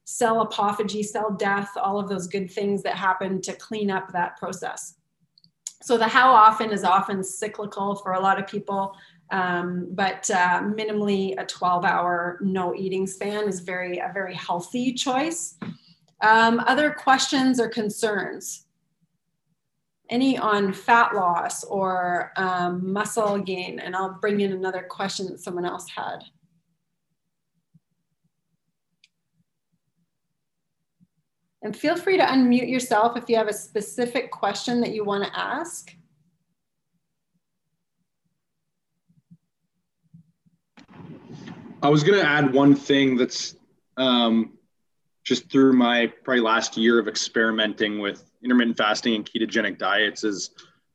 cell 0.05 0.43
autophagy, 0.43 1.05
cell 1.05 1.29
death, 1.29 1.69
all 1.77 1.99
of 1.99 2.09
those 2.09 2.25
good 2.25 2.49
things 2.49 2.81
that 2.81 2.95
happen 2.95 3.39
to 3.39 3.53
clean 3.53 3.91
up 3.91 4.11
that 4.11 4.35
process. 4.37 4.95
So 5.83 5.97
the 5.97 6.07
how 6.07 6.31
often 6.31 6.71
is 6.71 6.83
often 6.83 7.23
cyclical 7.23 7.95
for 7.95 8.13
a 8.13 8.19
lot 8.19 8.39
of 8.39 8.47
people, 8.47 8.95
um, 9.31 9.87
but 9.91 10.29
uh, 10.31 10.61
minimally 10.61 11.35
a 11.37 11.45
12 11.45 11.85
hour 11.85 12.39
no 12.41 12.73
eating 12.75 13.05
span 13.05 13.47
is 13.47 13.59
very 13.59 13.99
a 13.99 14.11
very 14.13 14.33
healthy 14.33 14.93
choice. 14.93 15.57
Um, 16.21 16.59
other 16.67 16.91
questions 16.91 17.59
or 17.59 17.69
concerns? 17.69 18.65
any 20.09 20.37
on 20.37 20.73
fat 20.73 21.13
loss 21.13 21.63
or 21.63 22.31
um, 22.35 22.91
muscle 22.91 23.39
gain? 23.39 23.79
And 23.79 23.95
I'll 23.95 24.17
bring 24.19 24.41
in 24.41 24.51
another 24.51 24.85
question 24.89 25.27
that 25.27 25.39
someone 25.39 25.65
else 25.65 25.87
had. 25.89 26.19
And 31.61 31.75
feel 31.75 31.97
free 31.97 32.17
to 32.17 32.23
unmute 32.23 32.69
yourself 32.69 33.17
if 33.17 33.29
you 33.29 33.35
have 33.35 33.49
a 33.49 33.53
specific 33.53 34.31
question 34.31 34.79
that 34.81 34.93
you 34.93 35.03
want 35.03 35.25
to 35.25 35.39
ask. 35.39 35.93
I 41.81 41.89
was 41.89 42.03
going 42.03 42.19
to 42.19 42.27
add 42.27 42.53
one 42.53 42.75
thing 42.75 43.15
that's 43.15 43.55
um, 43.95 44.57
just 45.23 45.49
through 45.49 45.73
my 45.73 46.07
probably 46.23 46.41
last 46.41 46.75
year 46.75 46.99
of 46.99 47.07
experimenting 47.07 47.99
with 47.99 48.29
intermittent 48.43 48.77
fasting 48.77 49.15
and 49.15 49.25
ketogenic 49.25 49.77
diets 49.77 50.23
is 50.23 50.51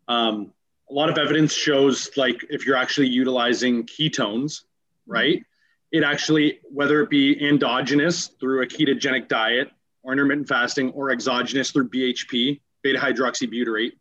um, 0.09 0.53
a 0.91 0.93
lot 0.93 1.09
of 1.09 1.17
evidence 1.17 1.55
shows 1.55 2.11
like 2.17 2.45
if 2.51 2.67
you're 2.67 2.77
actually 2.77 3.09
utilizing 3.09 3.85
ketones, 3.85 4.63
right? 5.07 5.43
It 5.91 6.05
actually, 6.05 6.61
whether 6.65 7.01
it 7.01 7.09
be 7.09 7.49
endogenous 7.49 8.29
through 8.41 8.63
a 8.63 8.67
ketogenic 8.67 9.29
diet 9.29 9.71
or 10.03 10.13
intermittent 10.13 10.49
fasting 10.49 10.91
or 10.91 11.11
exogenous 11.11 11.71
through 11.71 11.89
BHB, 11.89 12.61
beta 12.83 12.99
hydroxybutyrate, 12.99 13.93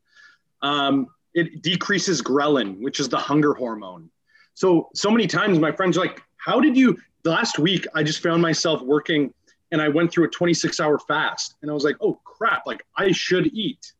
um, 0.61 1.07
it 1.33 1.61
decreases 1.61 2.21
ghrelin, 2.21 2.81
which 2.81 2.99
is 2.99 3.07
the 3.07 3.17
hunger 3.17 3.53
hormone. 3.53 4.09
So, 4.55 4.89
so 4.93 5.09
many 5.09 5.27
times 5.27 5.59
my 5.59 5.71
friends 5.71 5.97
are 5.97 6.01
like, 6.01 6.21
How 6.43 6.59
did 6.59 6.75
you? 6.75 6.97
Last 7.23 7.57
week, 7.57 7.87
I 7.95 8.03
just 8.03 8.21
found 8.21 8.41
myself 8.41 8.81
working 8.81 9.33
and 9.71 9.81
I 9.81 9.87
went 9.87 10.11
through 10.11 10.25
a 10.25 10.29
26 10.29 10.79
hour 10.79 10.99
fast 10.99 11.55
and 11.61 11.71
I 11.71 11.73
was 11.73 11.85
like, 11.85 11.95
oh 12.01 12.19
crap, 12.25 12.67
like 12.67 12.85
I 12.97 13.11
should 13.11 13.47
eat. 13.53 13.93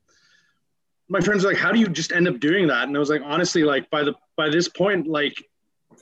My 1.08 1.22
friends 1.22 1.46
are 1.46 1.48
like, 1.50 1.58
how 1.58 1.72
do 1.72 1.80
you 1.80 1.88
just 1.88 2.12
end 2.12 2.28
up 2.28 2.40
doing 2.40 2.68
that? 2.68 2.88
And 2.88 2.96
I 2.96 3.00
was 3.00 3.10
like, 3.10 3.22
honestly, 3.24 3.64
like 3.64 3.90
by 3.90 4.04
the 4.04 4.14
by 4.36 4.50
this 4.50 4.68
point, 4.68 5.08
like 5.08 5.42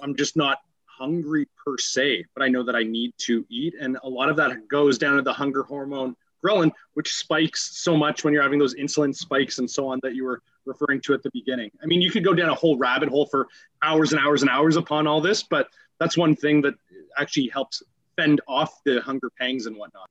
I'm 0.02 0.16
just 0.16 0.36
not 0.36 0.58
hungry 0.86 1.48
per 1.64 1.78
se, 1.78 2.26
but 2.34 2.44
I 2.44 2.48
know 2.48 2.64
that 2.64 2.76
I 2.76 2.84
need 2.84 3.14
to 3.20 3.46
eat. 3.50 3.76
And 3.80 3.98
a 4.04 4.10
lot 4.10 4.30
of 4.30 4.36
that 4.38 4.68
goes 4.68 4.98
down 4.98 5.18
to 5.18 5.22
the 5.22 5.34
hunger 5.34 5.64
hormone 5.64 6.16
ghrelin, 6.44 6.72
which 6.96 7.14
spikes 7.14 7.78
so 7.78 7.96
much 7.96 8.24
when 8.24 8.34
you're 8.34 8.44
having 8.44 8.60
those 8.60 8.76
insulin 8.76 9.16
spikes 9.16 9.60
and 9.60 9.70
so 9.70 9.88
on 9.88 10.00
that 10.02 10.16
you 10.16 10.24
were 10.24 10.42
referring 10.66 11.02
to 11.02 11.14
at 11.14 11.24
the 11.24 11.32
beginning. 11.32 11.72
I 11.84 11.86
mean, 11.86 12.02
you 12.02 12.12
could 12.12 12.24
go 12.24 12.34
down 12.34 12.50
a 12.50 12.56
whole 12.56 12.78
rabbit 12.78 13.10
hole 13.10 13.26
for 13.26 13.48
hours 13.84 14.12
and 14.12 14.22
hours 14.22 14.42
and 14.42 14.50
hours 14.50 14.76
upon 14.76 15.08
all 15.08 15.22
this, 15.22 15.44
but 15.44 15.68
that's 16.02 16.18
one 16.18 16.36
thing 16.36 16.62
that 16.64 16.74
actually 17.20 17.48
helps 17.50 17.84
fend 18.18 18.42
off 18.48 18.82
the 18.86 19.00
hunger 19.02 19.30
pangs 19.40 19.68
and 19.68 19.78
whatnot. 19.78 20.08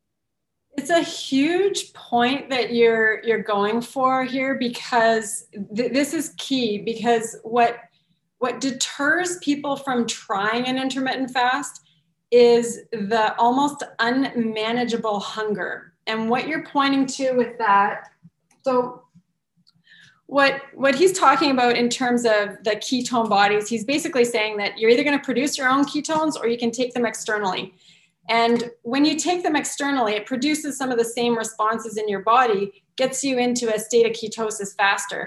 It's 0.79 0.91
a 0.91 1.03
huge 1.03 1.93
point 1.95 2.49
that 2.49 2.73
you're 2.73 3.21
you're 3.25 3.43
going 3.43 3.83
for 3.83 4.23
here 4.23 4.55
because 4.55 5.49
th- 5.75 5.93
this 5.93 6.15
is 6.15 6.33
key 6.39 6.79
because 6.79 7.37
what 7.43 7.81
what 8.39 8.61
deters 8.61 9.39
people 9.39 9.75
from 9.75 10.07
trying 10.07 10.67
an 10.67 10.79
intermittent 10.79 11.33
fast 11.33 11.83
is 12.31 12.83
the 12.93 13.35
almost 13.37 13.83
unmanageable 13.99 15.19
hunger. 15.19 15.95
And 16.07 16.31
what 16.31 16.47
you're 16.47 16.65
pointing 16.67 17.05
to 17.07 17.33
with 17.33 17.59
that, 17.59 18.11
so 18.63 19.03
what 20.31 20.63
what 20.75 20.95
he's 20.95 21.13
talking 21.13 21.51
about 21.51 21.77
in 21.77 21.89
terms 21.89 22.25
of 22.25 22.57
the 22.63 22.77
ketone 22.77 23.29
bodies, 23.29 23.69
he's 23.69 23.85
basically 23.85 24.25
saying 24.25 24.59
that 24.59 24.79
you're 24.79 24.89
either 24.89 25.03
going 25.03 25.19
to 25.19 25.25
produce 25.25 25.59
your 25.59 25.69
own 25.69 25.85
ketones 25.85 26.37
or 26.41 26.47
you 26.47 26.57
can 26.57 26.71
take 26.71 26.95
them 26.95 27.05
externally. 27.05 27.75
And 28.29 28.71
when 28.83 29.05
you 29.05 29.19
take 29.19 29.43
them 29.43 29.57
externally, 29.57 30.13
it 30.13 30.27
produces 30.27 30.79
some 30.79 30.93
of 30.93 30.99
the 30.99 31.05
same 31.05 31.37
responses 31.37 31.97
in 31.97 32.09
your 32.09 32.21
body, 32.21 32.85
gets 32.95 33.25
you 33.25 33.39
into 33.39 33.75
a 33.75 33.79
state 33.81 34.07
of 34.07 34.13
ketosis 34.13 34.77
faster. 34.77 35.27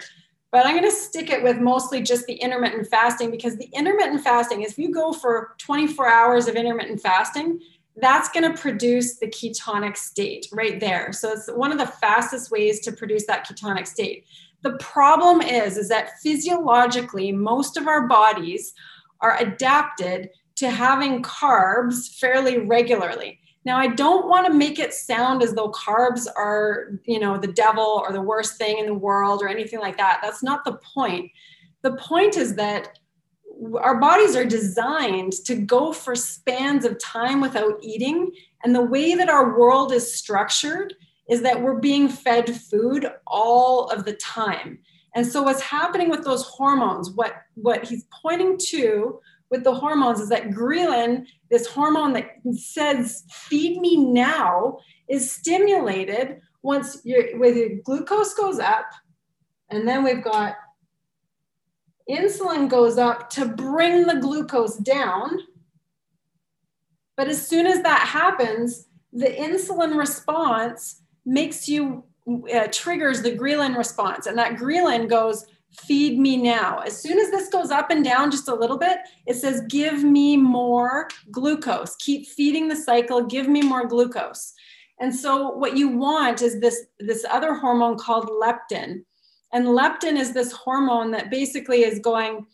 But 0.52 0.66
I'm 0.66 0.78
going 0.78 0.90
to 0.90 0.96
stick 0.96 1.30
it 1.30 1.44
with 1.44 1.58
mostly 1.58 2.02
just 2.02 2.26
the 2.26 2.36
intermittent 2.36 2.88
fasting 2.88 3.30
because 3.30 3.58
the 3.58 3.70
intermittent 3.74 4.24
fasting, 4.24 4.62
if 4.62 4.78
you 4.78 4.94
go 4.94 5.12
for 5.12 5.56
24 5.58 6.08
hours 6.08 6.48
of 6.48 6.56
intermittent 6.56 7.02
fasting, 7.02 7.60
that's 7.98 8.30
going 8.30 8.50
to 8.50 8.58
produce 8.58 9.18
the 9.18 9.28
ketonic 9.28 9.98
state 9.98 10.48
right 10.54 10.80
there. 10.80 11.12
So 11.12 11.34
it's 11.34 11.50
one 11.52 11.74
of 11.74 11.78
the 11.78 11.88
fastest 11.88 12.52
ways 12.52 12.80
to 12.82 12.94
produce 12.94 13.26
that 13.28 13.46
ketonic 13.46 13.86
state. 13.86 14.26
The 14.64 14.78
problem 14.78 15.42
is 15.42 15.78
is 15.78 15.90
that 15.90 16.20
physiologically 16.22 17.32
most 17.32 17.78
of 17.78 17.88
our 17.88 18.08
bodies 18.08 18.74
are 19.22 19.38
adapted 19.38 20.30
to 20.56 20.70
having 20.70 21.22
carbs 21.22 22.18
fairly 22.20 22.60
regularly. 22.60 23.40
Now, 23.66 23.78
I 23.78 23.88
don't 23.88 24.28
want 24.28 24.46
to 24.48 24.54
make 24.54 24.80
it 24.80 24.94
sound 24.94 25.42
as 25.42 25.54
though 25.54 25.72
carbs 25.72 26.28
are, 26.36 27.00
you 27.06 27.20
know, 27.20 27.38
the 27.38 27.52
devil 27.52 28.04
or 28.06 28.12
the 28.12 28.22
worst 28.22 28.58
thing 28.58 28.78
in 28.78 28.86
the 28.86 28.94
world 28.94 29.42
or 29.42 29.48
anything 29.48 29.80
like 29.80 29.98
that. 29.98 30.20
That's 30.22 30.44
not 30.44 30.66
the 30.66 30.80
point. 30.94 31.32
The 31.82 31.94
point 31.94 32.36
is 32.36 32.56
that 32.56 33.00
our 33.80 34.00
bodies 34.00 34.36
are 34.36 34.46
designed 34.46 35.34
to 35.46 35.56
go 35.56 35.94
for 35.94 36.16
spans 36.16 36.84
of 36.84 37.00
time 37.00 37.40
without 37.40 37.80
eating. 37.82 38.32
And 38.64 38.76
the 38.76 38.84
way 38.84 39.16
that 39.16 39.30
our 39.30 39.58
world 39.58 39.94
is 39.94 40.14
structured 40.14 40.94
is 41.30 41.42
that 41.42 41.62
we're 41.62 41.80
being 41.80 42.10
fed 42.10 42.50
food 42.56 43.08
all 43.28 43.90
of 43.90 44.06
the 44.06 44.14
time. 44.14 44.80
And 45.16 45.26
so 45.26 45.44
what's 45.44 45.62
happening 45.62 46.10
with 46.10 46.24
those 46.24 46.44
hormones, 46.44 47.12
what, 47.12 47.34
what 47.54 47.86
he's 47.86 48.06
pointing 48.22 48.58
to 48.70 49.20
with 49.50 49.64
the 49.64 49.74
hormones 49.74 50.20
is 50.20 50.30
that 50.30 50.50
ghrelin, 50.50 51.28
this 51.52 51.68
hormone 51.68 52.14
that 52.14 52.32
says, 52.54 53.24
feed 53.30 53.80
me 53.80 53.96
now, 53.96 54.80
is 55.08 55.32
stimulated 55.32 56.40
once 56.64 57.02
your 57.04 57.36
your 57.46 57.78
glucose 57.84 58.34
goes 58.34 58.58
up. 58.58 58.86
And 59.70 59.88
then 59.88 60.04
we've 60.04 60.24
got 60.24 60.56
insulin 62.10 62.68
goes 62.68 62.98
up 62.98 63.30
to 63.32 63.46
bring 63.46 64.08
the 64.08 64.16
glucose 64.16 64.78
down. 64.78 65.38
But 67.16 67.28
as 67.28 67.46
soon 67.46 67.68
as 67.68 67.84
that 67.84 68.08
happens, 68.08 68.88
the 69.12 69.28
insulin 69.28 69.98
response 69.98 71.03
makes 71.26 71.68
you 71.68 72.04
uh, 72.54 72.68
triggers 72.72 73.22
the 73.22 73.32
ghrelin 73.32 73.78
response. 73.78 74.28
And 74.28 74.38
that 74.38 74.56
ghrelin 74.56 75.10
goes 75.10 75.46
feed 75.72 76.20
me 76.20 76.38
now. 76.38 76.80
As 76.80 77.02
soon 77.02 77.20
as 77.20 77.32
this 77.32 77.50
goes 77.50 77.72
up 77.72 77.90
and 77.90 78.04
down 78.04 78.30
just 78.30 78.48
a 78.48 78.54
little 78.54 78.78
bit 78.78 79.00
it 79.26 79.36
says 79.36 79.64
give 79.70 80.04
me 80.04 80.38
more 80.38 81.08
glucose. 81.32 81.96
Keep 81.98 82.28
feeding 82.28 82.68
the 82.68 82.76
cycle. 82.76 83.26
Give 83.26 83.48
me 83.48 83.62
more 83.62 83.88
glucose. 83.88 84.54
And 85.00 85.14
so 85.14 85.50
what 85.50 85.76
you 85.76 85.90
want 85.90 86.42
is 86.42 86.60
this 86.60 86.86
this 87.00 87.26
other 87.30 87.54
hormone 87.56 87.98
called 87.98 88.30
leptin. 88.30 89.04
And 89.52 89.68
leptin 89.68 90.18
is 90.18 90.34
this 90.34 90.52
hormone 90.52 91.12
that 91.12 91.30
basically 91.30 91.84
is 91.84 92.00
going 92.00 92.46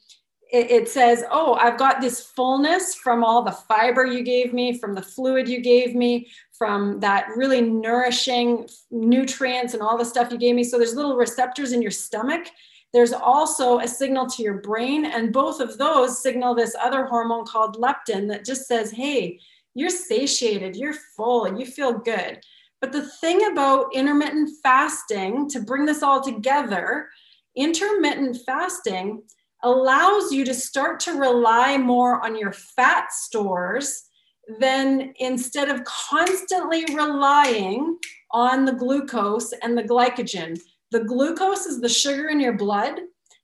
it, 0.52 0.72
it, 0.72 0.90
says, 0.90 1.24
Oh, 1.30 1.54
I've 1.54 1.78
got 1.78 2.02
this 2.02 2.22
fullness 2.24 2.96
from 2.96 3.24
all 3.24 3.44
the 3.44 3.52
fiber 3.52 4.06
you 4.06 4.24
gave 4.24 4.52
me, 4.52 4.80
from 4.80 4.96
the 4.96 5.02
fluid 5.02 5.48
you 5.48 5.62
gave 5.62 5.94
me, 5.94 6.28
from 6.60 7.00
that 7.00 7.30
really 7.38 7.62
nourishing 7.62 8.68
nutrients 8.92 9.74
and 9.74 9.82
all 9.82 9.98
the 9.98 10.06
stuff 10.06 10.30
you 10.30 10.38
gave 10.38 10.54
me. 10.54 10.64
So 10.64 10.78
there's 10.78 10.94
little 10.94 11.16
receptors 11.16 11.72
in 11.72 11.82
your 11.82 11.90
stomach. 11.90 12.48
There's 12.92 13.14
also 13.14 13.80
a 13.80 13.88
signal 13.88 14.28
to 14.28 14.44
your 14.44 14.62
brain, 14.62 15.06
and 15.06 15.32
both 15.32 15.62
of 15.62 15.78
those 15.78 16.22
signal 16.22 16.54
this 16.54 16.76
other 16.80 17.06
hormone 17.06 17.46
called 17.46 17.78
leptin 17.78 18.28
that 18.28 18.46
just 18.46 18.68
says, 18.68 18.92
Hey, 18.92 19.40
you're 19.74 19.90
satiated, 19.90 20.76
you're 20.76 20.96
full, 21.16 21.46
and 21.46 21.60
you 21.60 21.66
feel 21.66 21.94
good. 21.94 22.42
But 22.82 22.92
the 22.92 23.08
thing 23.08 23.52
about 23.52 23.94
intermittent 23.94 24.50
fasting, 24.62 25.50
to 25.50 25.62
bring 25.62 25.86
this 25.86 26.04
all 26.04 26.22
together, 26.22 27.10
intermittent 27.56 28.38
fasting 28.46 29.24
allows 29.64 30.32
you 30.32 30.44
to 30.46 30.54
start 30.54 31.00
to 31.02 31.14
rely 31.14 31.78
more 31.78 32.26
on 32.26 32.38
your 32.38 32.52
fat 32.52 33.14
stores 33.14 34.09
than 34.60 35.14
instead 35.20 35.70
of 35.70 35.84
constantly 35.84 36.86
relying 36.96 37.98
on 38.32 38.66
the 38.66 38.74
glucose 38.74 39.54
and 39.62 39.78
the 39.78 39.84
glycogen. 39.84 40.60
The 40.92 41.04
glucose 41.04 41.66
is 41.66 41.82
the 41.82 41.90
sugar 41.90 42.30
in 42.30 42.40
your 42.40 42.54
blood, 42.54 43.00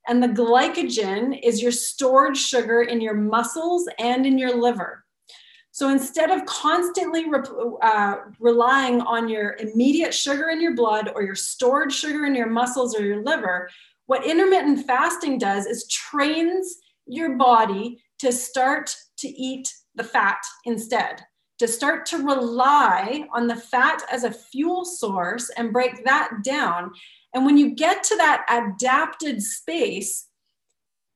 and 0.07 0.21
the 0.21 0.27
glycogen 0.27 1.39
is 1.43 1.62
your 1.62 1.71
stored 1.71 2.35
sugar 2.35 2.81
in 2.81 3.01
your 3.01 3.13
muscles 3.13 3.88
and 4.00 4.25
in 4.25 4.38
your 4.38 4.55
liver. 4.55 5.03
So 5.71 5.89
instead 5.89 6.31
of 6.31 6.45
constantly 6.45 7.25
uh, 7.81 8.15
relying 8.39 9.01
on 9.01 9.27
your 9.27 9.57
immediate 9.57 10.13
sugar 10.13 10.50
in 10.50 10.62
your 10.62 10.74
blood 10.74 11.12
or 11.13 11.21
your 11.21 11.35
stored 11.35 11.91
sugar 11.91 12.25
in 12.25 12.33
your 12.33 12.50
muscles 12.50 12.95
or 12.97 13.03
your 13.03 13.21
liver, 13.24 13.70
what 14.05 14.25
intermittent 14.25 14.85
fasting 14.87 15.37
does 15.37 15.65
is 15.65 15.87
trains 15.87 16.77
your 17.07 17.35
body 17.35 18.01
to 18.20 18.31
start 18.31 18.96
to 19.18 19.27
eat 19.27 19.72
the 19.96 20.03
fat 20.03 20.38
instead, 20.66 21.22
to 21.60 21.68
start 21.68 22.05
to 22.08 22.18
rely 22.18 23.25
on 23.34 23.48
the 23.48 23.55
fat 23.55 24.03
as 24.12 24.24
a 24.24 24.31
fuel 24.31 24.86
source 24.86 25.50
and 25.58 25.74
break 25.74 26.03
that 26.05 26.29
down. 26.44 26.92
And 27.34 27.46
when 27.46 27.58
you 27.58 27.75
get 27.75 28.03
to 28.03 28.16
that 28.18 28.46
adapted 28.50 29.42
space, 29.42 30.27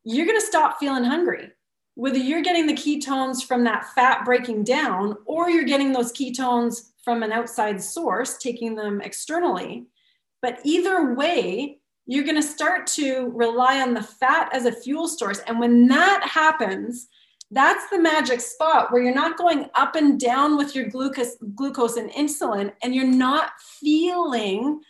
you're 0.04 0.26
going 0.26 0.40
to 0.40 0.46
stop 0.46 0.80
feeling 0.80 1.04
hungry. 1.04 1.50
Whether 1.96 2.18
you're 2.18 2.42
getting 2.42 2.66
the 2.66 2.74
ketones 2.74 3.44
from 3.44 3.66
that 3.66 3.94
fat 3.94 4.24
breaking 4.24 4.64
down 4.64 5.18
or 5.26 5.50
you're 5.50 5.66
getting 5.66 5.92
those 5.92 6.14
ketones 6.14 6.92
from 7.04 7.24
an 7.24 7.32
outside 7.32 7.82
source, 7.82 8.38
taking 8.38 8.76
them 8.76 9.02
externally. 9.02 9.88
But 10.42 10.60
either 10.64 11.14
way, 11.14 11.80
you're 12.06 12.24
going 12.24 12.36
to 12.36 12.42
start 12.42 12.88
to 12.88 13.32
rely 13.36 13.82
on 13.82 13.94
the 13.94 14.02
fat 14.02 14.50
as 14.54 14.66
a 14.66 14.72
fuel 14.72 15.08
source. 15.08 15.40
And 15.40 15.60
when 15.60 15.88
that 15.90 16.24
happens, 16.24 17.08
that's 17.52 17.90
the 17.90 18.00
magic 18.00 18.42
spot 18.42 18.92
where 18.92 19.02
you're 19.02 19.14
not 19.14 19.38
going 19.38 19.70
up 19.76 19.96
and 19.96 20.20
down 20.20 20.58
with 20.58 20.76
your 20.76 20.86
glucose, 20.86 21.38
glucose 21.56 21.98
and 21.98 22.12
insulin, 22.12 22.72
and 22.84 22.94
you're 22.94 23.06
not 23.06 23.52
feeling 23.60 24.82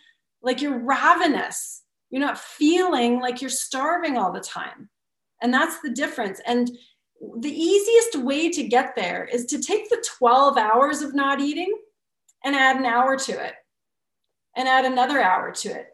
like 0.42 0.60
you're 0.60 0.78
ravenous. 0.78 1.82
You're 2.10 2.20
not 2.20 2.38
feeling 2.38 3.20
like 3.20 3.40
you're 3.40 3.50
starving 3.50 4.18
all 4.18 4.32
the 4.32 4.40
time. 4.40 4.88
And 5.42 5.54
that's 5.54 5.80
the 5.80 5.90
difference. 5.90 6.40
And 6.46 6.70
the 7.38 7.52
easiest 7.52 8.16
way 8.16 8.50
to 8.50 8.68
get 8.68 8.94
there 8.94 9.24
is 9.24 9.46
to 9.46 9.60
take 9.60 9.88
the 9.88 10.04
12 10.18 10.58
hours 10.58 11.02
of 11.02 11.14
not 11.14 11.40
eating 11.40 11.72
and 12.44 12.54
add 12.56 12.76
an 12.76 12.84
hour 12.84 13.16
to 13.16 13.32
it 13.32 13.54
and 14.56 14.68
add 14.68 14.84
another 14.84 15.22
hour 15.22 15.52
to 15.52 15.68
it 15.68 15.90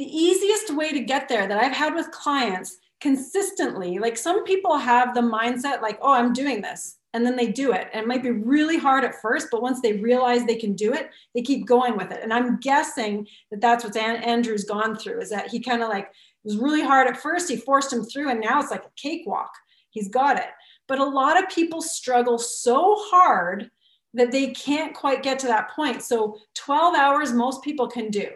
the 0.00 0.16
easiest 0.16 0.74
way 0.74 0.94
to 0.94 1.00
get 1.00 1.28
there 1.28 1.46
that 1.46 1.62
I've 1.62 1.76
had 1.76 1.94
with 1.94 2.10
clients 2.10 2.78
consistently, 3.00 3.98
like 3.98 4.16
some 4.16 4.44
people 4.44 4.76
have 4.76 5.14
the 5.14 5.20
mindset 5.20 5.82
like, 5.82 5.98
oh, 6.02 6.12
I'm 6.12 6.32
doing 6.32 6.60
this. 6.60 6.96
And 7.12 7.26
then 7.26 7.34
they 7.34 7.48
do 7.48 7.72
it. 7.72 7.88
And 7.92 8.02
it 8.02 8.06
might 8.06 8.22
be 8.22 8.30
really 8.30 8.78
hard 8.78 9.04
at 9.04 9.20
first, 9.20 9.48
but 9.50 9.62
once 9.62 9.80
they 9.80 9.94
realize 9.94 10.44
they 10.44 10.54
can 10.54 10.74
do 10.74 10.92
it, 10.92 11.10
they 11.34 11.42
keep 11.42 11.66
going 11.66 11.96
with 11.96 12.12
it. 12.12 12.20
And 12.22 12.32
I'm 12.32 12.60
guessing 12.60 13.26
that 13.50 13.60
that's 13.60 13.82
what 13.82 13.96
Andrew's 13.96 14.64
gone 14.64 14.94
through 14.94 15.20
is 15.20 15.30
that 15.30 15.48
he 15.48 15.58
kind 15.58 15.82
of 15.82 15.88
like, 15.88 16.04
it 16.04 16.12
was 16.44 16.56
really 16.56 16.82
hard 16.82 17.08
at 17.08 17.16
first. 17.16 17.50
He 17.50 17.56
forced 17.56 17.92
him 17.92 18.04
through, 18.04 18.30
and 18.30 18.40
now 18.40 18.60
it's 18.60 18.70
like 18.70 18.84
a 18.84 18.92
cakewalk. 18.96 19.50
He's 19.90 20.08
got 20.08 20.38
it. 20.38 20.46
But 20.86 21.00
a 21.00 21.04
lot 21.04 21.42
of 21.42 21.50
people 21.50 21.82
struggle 21.82 22.38
so 22.38 22.94
hard 22.96 23.70
that 24.14 24.30
they 24.30 24.52
can't 24.52 24.94
quite 24.94 25.22
get 25.22 25.38
to 25.40 25.46
that 25.48 25.70
point. 25.70 26.02
So 26.02 26.38
12 26.54 26.94
hours, 26.94 27.32
most 27.32 27.62
people 27.62 27.88
can 27.88 28.10
do. 28.10 28.28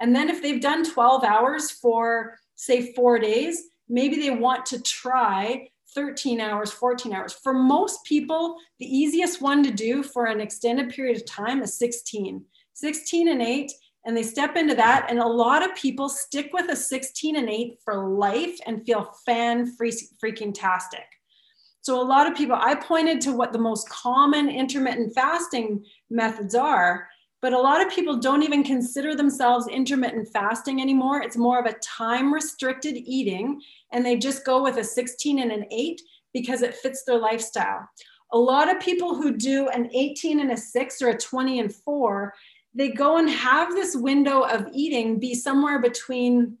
And 0.00 0.14
then 0.14 0.28
if 0.28 0.42
they've 0.42 0.60
done 0.60 0.84
12 0.84 1.24
hours 1.24 1.70
for, 1.70 2.38
say, 2.56 2.92
four 2.94 3.18
days, 3.18 3.69
maybe 3.90 4.16
they 4.16 4.30
want 4.30 4.64
to 4.66 4.80
try 4.80 5.68
13 5.94 6.40
hours, 6.40 6.70
14 6.70 7.12
hours. 7.12 7.32
For 7.32 7.52
most 7.52 8.04
people, 8.04 8.56
the 8.78 8.86
easiest 8.86 9.42
one 9.42 9.62
to 9.64 9.70
do 9.70 10.02
for 10.02 10.26
an 10.26 10.40
extended 10.40 10.90
period 10.90 11.16
of 11.16 11.26
time 11.26 11.62
is 11.62 11.76
16, 11.78 12.44
16 12.74 13.28
and 13.28 13.42
8. 13.42 13.72
And 14.06 14.16
they 14.16 14.22
step 14.22 14.56
into 14.56 14.74
that. 14.76 15.06
And 15.10 15.18
a 15.18 15.26
lot 15.26 15.68
of 15.68 15.76
people 15.76 16.08
stick 16.08 16.50
with 16.52 16.70
a 16.70 16.76
16 16.76 17.36
and 17.36 17.50
8 17.50 17.78
for 17.84 18.08
life 18.08 18.56
and 18.66 18.84
feel 18.86 19.12
fan 19.26 19.76
freaking 19.76 20.54
tastic. 20.54 21.04
So, 21.82 22.00
a 22.00 22.04
lot 22.04 22.30
of 22.30 22.36
people, 22.36 22.56
I 22.58 22.74
pointed 22.74 23.20
to 23.22 23.32
what 23.32 23.52
the 23.52 23.58
most 23.58 23.88
common 23.88 24.48
intermittent 24.48 25.14
fasting 25.14 25.84
methods 26.10 26.54
are. 26.54 27.08
But 27.42 27.54
a 27.54 27.58
lot 27.58 27.84
of 27.84 27.92
people 27.92 28.16
don't 28.16 28.42
even 28.42 28.62
consider 28.62 29.14
themselves 29.14 29.66
intermittent 29.66 30.28
fasting 30.28 30.80
anymore. 30.80 31.22
It's 31.22 31.38
more 31.38 31.58
of 31.58 31.64
a 31.64 31.78
time 31.78 32.34
restricted 32.34 32.96
eating, 32.96 33.62
and 33.92 34.04
they 34.04 34.16
just 34.16 34.44
go 34.44 34.62
with 34.62 34.76
a 34.76 34.84
16 34.84 35.38
and 35.38 35.52
an 35.52 35.66
8 35.70 36.00
because 36.32 36.62
it 36.62 36.74
fits 36.74 37.04
their 37.04 37.18
lifestyle. 37.18 37.88
A 38.32 38.38
lot 38.38 38.70
of 38.74 38.80
people 38.80 39.14
who 39.14 39.36
do 39.36 39.68
an 39.68 39.90
18 39.92 40.40
and 40.40 40.52
a 40.52 40.56
6 40.56 41.02
or 41.02 41.08
a 41.08 41.18
20 41.18 41.60
and 41.60 41.74
4, 41.74 42.32
they 42.74 42.90
go 42.90 43.16
and 43.16 43.28
have 43.28 43.72
this 43.72 43.96
window 43.96 44.42
of 44.42 44.68
eating 44.72 45.18
be 45.18 45.34
somewhere 45.34 45.80
between, 45.80 46.56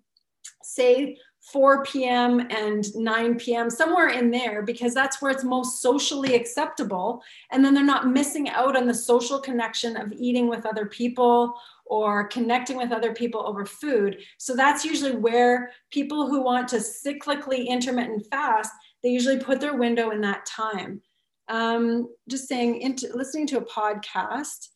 say, 0.62 1.16
4 1.52 1.84
p.m. 1.84 2.40
and 2.50 2.94
9 2.94 3.34
p.m., 3.36 3.70
somewhere 3.70 4.08
in 4.08 4.30
there, 4.30 4.62
because 4.62 4.94
that's 4.94 5.20
where 5.20 5.30
it's 5.30 5.44
most 5.44 5.80
socially 5.82 6.34
acceptable. 6.34 7.22
And 7.50 7.64
then 7.64 7.74
they're 7.74 7.84
not 7.84 8.08
missing 8.08 8.48
out 8.48 8.76
on 8.76 8.86
the 8.86 8.94
social 8.94 9.40
connection 9.40 9.96
of 9.96 10.12
eating 10.12 10.48
with 10.48 10.66
other 10.66 10.86
people 10.86 11.54
or 11.86 12.28
connecting 12.28 12.76
with 12.76 12.92
other 12.92 13.12
people 13.12 13.44
over 13.46 13.64
food. 13.66 14.18
So 14.38 14.54
that's 14.54 14.84
usually 14.84 15.16
where 15.16 15.72
people 15.90 16.28
who 16.28 16.40
want 16.42 16.68
to 16.68 16.76
cyclically 16.76 17.66
intermittent 17.66 18.26
fast, 18.30 18.70
they 19.02 19.08
usually 19.08 19.38
put 19.38 19.60
their 19.60 19.76
window 19.76 20.10
in 20.10 20.20
that 20.20 20.46
time. 20.46 21.00
Um, 21.48 22.08
just 22.28 22.46
saying, 22.46 22.80
into, 22.80 23.10
listening 23.12 23.48
to 23.48 23.58
a 23.58 23.64
podcast 23.64 24.68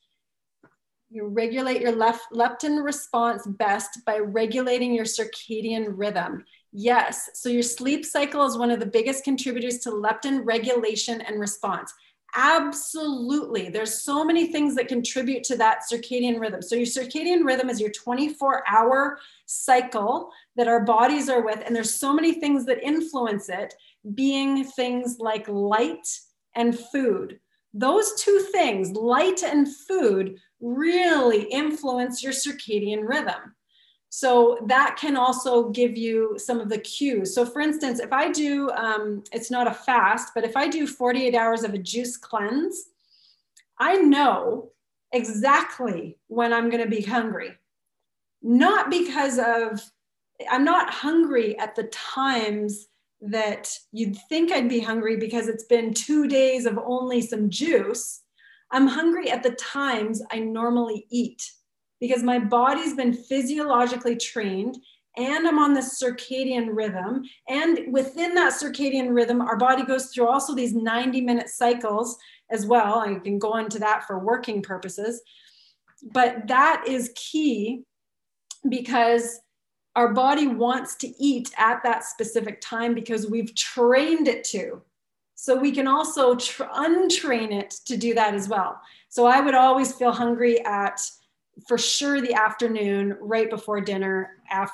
You 1.08 1.28
regulate 1.28 1.80
your 1.80 1.92
left 1.94 2.32
leptin 2.32 2.84
response 2.84 3.46
best 3.46 4.00
by 4.04 4.18
regulating 4.18 4.92
your 4.92 5.04
circadian 5.04 5.92
rhythm. 5.96 6.44
Yes, 6.76 7.30
so 7.34 7.48
your 7.48 7.62
sleep 7.62 8.04
cycle 8.04 8.44
is 8.44 8.58
one 8.58 8.72
of 8.72 8.80
the 8.80 8.86
biggest 8.86 9.22
contributors 9.22 9.78
to 9.78 9.90
leptin 9.90 10.44
regulation 10.44 11.20
and 11.20 11.38
response. 11.38 11.94
Absolutely. 12.34 13.68
There's 13.68 14.02
so 14.02 14.24
many 14.24 14.48
things 14.48 14.74
that 14.74 14.88
contribute 14.88 15.44
to 15.44 15.56
that 15.56 15.82
circadian 15.88 16.40
rhythm. 16.40 16.62
So, 16.62 16.74
your 16.74 16.86
circadian 16.86 17.44
rhythm 17.44 17.70
is 17.70 17.80
your 17.80 17.92
24 17.92 18.64
hour 18.68 19.20
cycle 19.46 20.30
that 20.56 20.66
our 20.66 20.84
bodies 20.84 21.28
are 21.28 21.44
with. 21.44 21.62
And 21.64 21.76
there's 21.76 21.94
so 21.94 22.12
many 22.12 22.40
things 22.40 22.66
that 22.66 22.82
influence 22.82 23.48
it, 23.48 23.72
being 24.14 24.64
things 24.64 25.18
like 25.20 25.46
light 25.46 26.08
and 26.56 26.76
food. 26.76 27.38
Those 27.72 28.20
two 28.20 28.48
things, 28.50 28.90
light 28.90 29.44
and 29.44 29.68
food, 29.86 30.40
really 30.60 31.44
influence 31.44 32.20
your 32.20 32.32
circadian 32.32 33.08
rhythm. 33.08 33.54
So 34.16 34.58
that 34.66 34.96
can 34.96 35.16
also 35.16 35.70
give 35.70 35.96
you 35.96 36.38
some 36.38 36.60
of 36.60 36.68
the 36.68 36.78
cues. 36.78 37.34
So, 37.34 37.44
for 37.44 37.60
instance, 37.60 37.98
if 37.98 38.12
I 38.12 38.30
do, 38.30 38.70
um, 38.70 39.24
it's 39.32 39.50
not 39.50 39.66
a 39.66 39.74
fast, 39.74 40.30
but 40.36 40.44
if 40.44 40.56
I 40.56 40.68
do 40.68 40.86
48 40.86 41.34
hours 41.34 41.64
of 41.64 41.74
a 41.74 41.78
juice 41.78 42.16
cleanse, 42.16 42.90
I 43.76 43.96
know 43.96 44.70
exactly 45.10 46.16
when 46.28 46.52
I'm 46.52 46.70
going 46.70 46.84
to 46.84 46.88
be 46.88 47.02
hungry. 47.02 47.58
Not 48.40 48.88
because 48.88 49.40
of, 49.40 49.82
I'm 50.48 50.64
not 50.64 50.94
hungry 50.94 51.58
at 51.58 51.74
the 51.74 51.88
times 51.88 52.86
that 53.20 53.68
you'd 53.90 54.16
think 54.28 54.52
I'd 54.52 54.68
be 54.68 54.78
hungry 54.78 55.16
because 55.16 55.48
it's 55.48 55.64
been 55.64 55.92
two 55.92 56.28
days 56.28 56.66
of 56.66 56.78
only 56.78 57.20
some 57.20 57.50
juice. 57.50 58.22
I'm 58.70 58.86
hungry 58.86 59.28
at 59.32 59.42
the 59.42 59.56
times 59.56 60.22
I 60.30 60.38
normally 60.38 61.04
eat 61.10 61.42
because 62.06 62.22
my 62.22 62.38
body's 62.38 62.92
been 62.92 63.14
physiologically 63.14 64.14
trained 64.14 64.76
and 65.16 65.48
I'm 65.48 65.58
on 65.58 65.72
this 65.72 65.98
circadian 66.02 66.68
rhythm. 66.76 67.24
And 67.48 67.90
within 67.90 68.34
that 68.34 68.52
circadian 68.52 69.14
rhythm, 69.14 69.40
our 69.40 69.56
body 69.56 69.86
goes 69.86 70.08
through 70.08 70.28
also 70.28 70.54
these 70.54 70.74
90 70.74 71.22
minute 71.22 71.48
cycles 71.48 72.18
as 72.50 72.66
well. 72.66 72.98
I 72.98 73.14
can 73.14 73.38
go 73.38 73.56
into 73.56 73.78
that 73.78 74.06
for 74.06 74.18
working 74.18 74.60
purposes. 74.60 75.22
But 76.12 76.46
that 76.48 76.84
is 76.86 77.10
key 77.16 77.84
because 78.68 79.40
our 79.96 80.12
body 80.12 80.46
wants 80.46 80.96
to 80.96 81.08
eat 81.18 81.52
at 81.56 81.82
that 81.84 82.04
specific 82.04 82.60
time 82.60 82.92
because 82.92 83.30
we've 83.30 83.54
trained 83.54 84.28
it 84.28 84.44
to. 84.44 84.82
So 85.36 85.58
we 85.58 85.72
can 85.72 85.88
also 85.88 86.34
tr- 86.34 86.64
untrain 86.64 87.50
it 87.50 87.70
to 87.86 87.96
do 87.96 88.12
that 88.12 88.34
as 88.34 88.50
well. 88.50 88.78
So 89.08 89.24
I 89.24 89.40
would 89.40 89.54
always 89.54 89.94
feel 89.94 90.12
hungry 90.12 90.62
at 90.66 91.00
for 91.66 91.78
sure 91.78 92.20
the 92.20 92.34
afternoon 92.34 93.16
right 93.20 93.50
before 93.50 93.80
dinner, 93.80 94.30
af- 94.50 94.70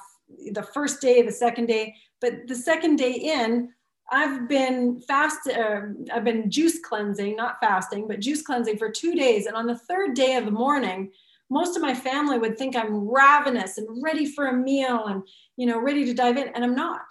the 0.53 0.63
first 0.63 1.01
day, 1.01 1.23
the 1.23 1.33
second 1.33 1.67
day. 1.67 1.95
But 2.21 2.47
the 2.47 2.55
second 2.55 2.97
day 2.97 3.13
in, 3.13 3.71
I've 4.13 4.49
been 4.49 5.01
fast, 5.01 5.49
uh, 5.49 5.81
I've 6.13 6.25
been 6.25 6.51
juice 6.51 6.81
cleansing, 6.81 7.37
not 7.37 7.61
fasting, 7.61 8.09
but 8.09 8.21
juice 8.21 8.43
cleansing 8.43 8.79
for 8.79 8.91
two 8.91 9.15
days. 9.15 9.47
And 9.47 9.57
on 9.57 9.67
the 9.67 9.79
third 9.79 10.15
day 10.15 10.37
of 10.37 10.45
the 10.45 10.51
morning, 10.51 11.13
most 11.49 11.77
of 11.77 11.83
my 11.83 11.95
family 11.95 12.39
would 12.39 12.59
think 12.59 12.77
I'm 12.77 13.09
ravenous 13.09 13.79
and 13.79 14.03
ready 14.03 14.27
for 14.27 14.47
a 14.47 14.57
meal 14.57 15.07
and, 15.07 15.23
you 15.57 15.67
know, 15.67 15.81
ready 15.81 16.05
to 16.05 16.15
dive 16.15 16.37
in. 16.37 16.49
And 16.49 16.65
I'm 16.65 16.75
not. 16.75 17.03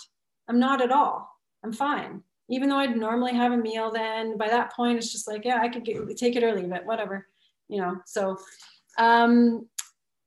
I'm 0.48 0.60
not 0.60 0.82
at 0.82 0.92
all. 0.92 1.30
I'm 1.64 1.74
fine 1.74 2.24
even 2.50 2.68
though 2.68 2.78
I'd 2.78 2.98
normally 2.98 3.34
have 3.34 3.52
a 3.52 3.58
meal 3.58 3.92
then 3.92 4.38
by 4.38 4.48
that 4.50 4.74
point 4.74 4.98
it's 4.98 5.12
just 5.12 5.28
like 5.28 5.46
yeah 5.46 5.60
I 5.62 5.70
could 5.70 5.86
get, 5.86 6.18
take 6.18 6.36
it 6.36 6.44
or 6.44 6.54
leave 6.54 6.72
it 6.72 6.86
whatever 6.86 7.28
you 7.70 7.80
know 7.80 7.98
so 8.06 8.38
um 9.00 9.68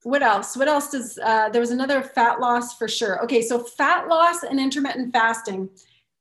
what 0.04 0.22
else? 0.24 0.56
What 0.56 0.66
else 0.66 0.90
does 0.90 1.16
uh, 1.18 1.48
there 1.50 1.60
was 1.60 1.70
another 1.70 2.02
fat 2.02 2.40
loss 2.40 2.76
for 2.76 2.88
sure. 2.88 3.22
Okay 3.22 3.40
so 3.40 3.60
fat 3.60 4.08
loss 4.08 4.42
and 4.42 4.58
intermittent 4.58 5.12
fasting. 5.12 5.70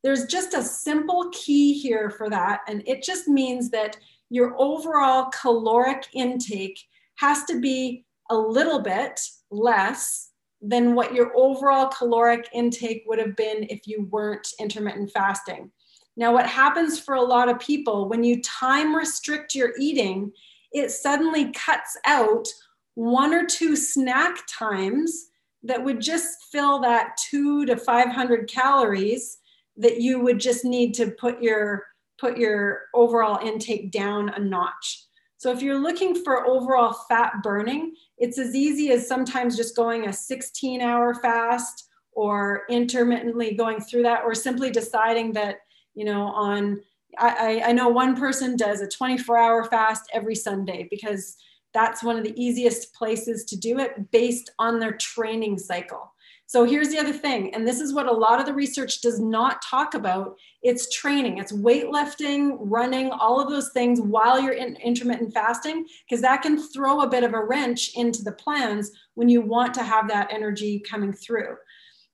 There's 0.04 0.26
just 0.26 0.54
a 0.54 0.62
simple 0.62 1.30
key 1.32 1.74
here 1.74 2.12
for 2.12 2.30
that 2.30 2.62
and 2.68 2.84
it 2.86 3.02
just 3.02 3.28
means 3.28 3.72
that 3.72 3.98
your 4.30 4.56
overall 4.58 5.32
caloric 5.32 6.08
intake 6.14 6.80
has 7.16 7.44
to 7.46 7.60
be 7.60 8.06
a 8.30 8.36
little 8.36 8.80
bit 8.80 9.20
less 9.50 10.32
than 10.62 10.96
what 10.96 11.14
your 11.14 11.36
overall 11.36 11.88
caloric 11.88 12.48
intake 12.54 13.04
would 13.08 13.20
have 13.20 13.36
been 13.36 13.66
if 13.70 13.88
you 13.88 14.08
weren't 14.12 14.48
intermittent 14.60 15.12
fasting. 15.12 15.72
Now, 16.18 16.34
what 16.34 16.48
happens 16.48 17.00
for 17.00 17.16
a 17.16 17.22
lot 17.22 17.50
of 17.50 17.60
people 17.60 18.08
when 18.08 18.24
you 18.24 18.42
time 18.42 18.96
restrict 18.96 19.56
your 19.56 19.72
eating, 19.80 20.32
it 20.72 20.92
suddenly 20.92 21.52
cuts 21.52 21.98
out 22.06 22.48
one 22.96 23.34
or 23.34 23.46
two 23.46 23.76
snack 23.76 24.40
times 24.48 25.30
that 25.64 25.84
would 25.84 26.02
just 26.02 26.38
fill 26.52 26.80
that 26.80 27.18
two 27.30 27.66
to 27.66 27.78
500 27.78 28.50
calories 28.50 29.38
that 29.78 30.02
you 30.02 30.20
would 30.20 30.40
just 30.40 30.66
need 30.66 30.94
to 30.96 31.12
put 31.12 31.42
your 31.42 31.86
put 32.20 32.38
your 32.38 32.82
overall 32.94 33.40
intake 33.46 33.92
down 33.92 34.30
a 34.30 34.40
notch. 34.40 35.06
So 35.38 35.52
if 35.52 35.64
you're 35.64 35.82
looking 35.82 36.24
for 36.24 36.46
overall 36.46 36.94
fat 37.10 37.34
burning, 37.42 37.96
it's 38.20 38.38
as 38.38 38.54
easy 38.54 38.92
as 38.92 39.08
sometimes 39.08 39.58
just 39.58 39.76
going 39.76 40.08
a 40.08 40.14
16 40.14 40.82
hour 40.82 41.16
fast 41.16 41.90
or 42.12 42.64
intermittently 42.70 43.56
going 43.56 43.80
through 43.80 44.04
that 44.04 44.24
or 44.24 44.36
simply 44.36 44.70
deciding 44.70 45.34
that 45.34 45.62
you 45.94 46.06
know, 46.06 46.28
on, 46.28 46.82
I, 47.18 47.62
I 47.66 47.72
know 47.72 47.90
one 47.90 48.16
person 48.16 48.56
does 48.56 48.82
a 48.82 48.88
24 48.88 49.38
hour 49.38 49.64
fast 49.66 50.04
every 50.14 50.36
Sunday 50.36 50.88
because 50.90 51.38
that's 51.74 52.04
one 52.04 52.18
of 52.18 52.24
the 52.24 52.40
easiest 52.42 52.94
places 52.94 53.46
to 53.46 53.58
do 53.58 53.80
it 53.80 54.12
based 54.12 54.52
on 54.60 54.80
their 54.80 54.94
training 54.94 55.58
cycle. 55.58 56.14
So 56.52 56.66
here's 56.66 56.90
the 56.90 57.00
other 57.00 57.14
thing, 57.14 57.56
and 57.56 57.66
this 57.66 57.80
is 57.80 57.94
what 57.94 58.08
a 58.08 58.12
lot 58.12 58.42
of 58.42 58.46
the 58.46 58.54
research 58.54 59.00
does 59.00 59.22
not 59.22 59.62
talk 59.62 59.94
about. 59.94 60.36
It's 60.62 60.94
training, 60.94 61.38
it's 61.38 61.54
weightlifting, 61.54 62.58
running, 62.60 63.10
all 63.10 63.40
of 63.40 63.50
those 63.50 63.70
things 63.70 64.02
while 64.02 64.38
you're 64.38 64.52
in 64.52 64.76
intermittent 64.84 65.34
fasting, 65.34 65.86
because 66.06 66.22
that 66.24 66.42
can 66.42 66.62
throw 66.62 67.02
a 67.02 67.10
bit 67.10 67.24
of 67.24 67.34
a 67.34 67.42
wrench 67.42 67.92
into 67.96 68.22
the 68.22 68.34
plans 68.34 68.92
when 69.14 69.30
you 69.30 69.40
want 69.40 69.74
to 69.76 69.84
have 69.84 70.10
that 70.10 70.28
energy 70.30 70.82
coming 70.82 71.14
through. 71.14 71.56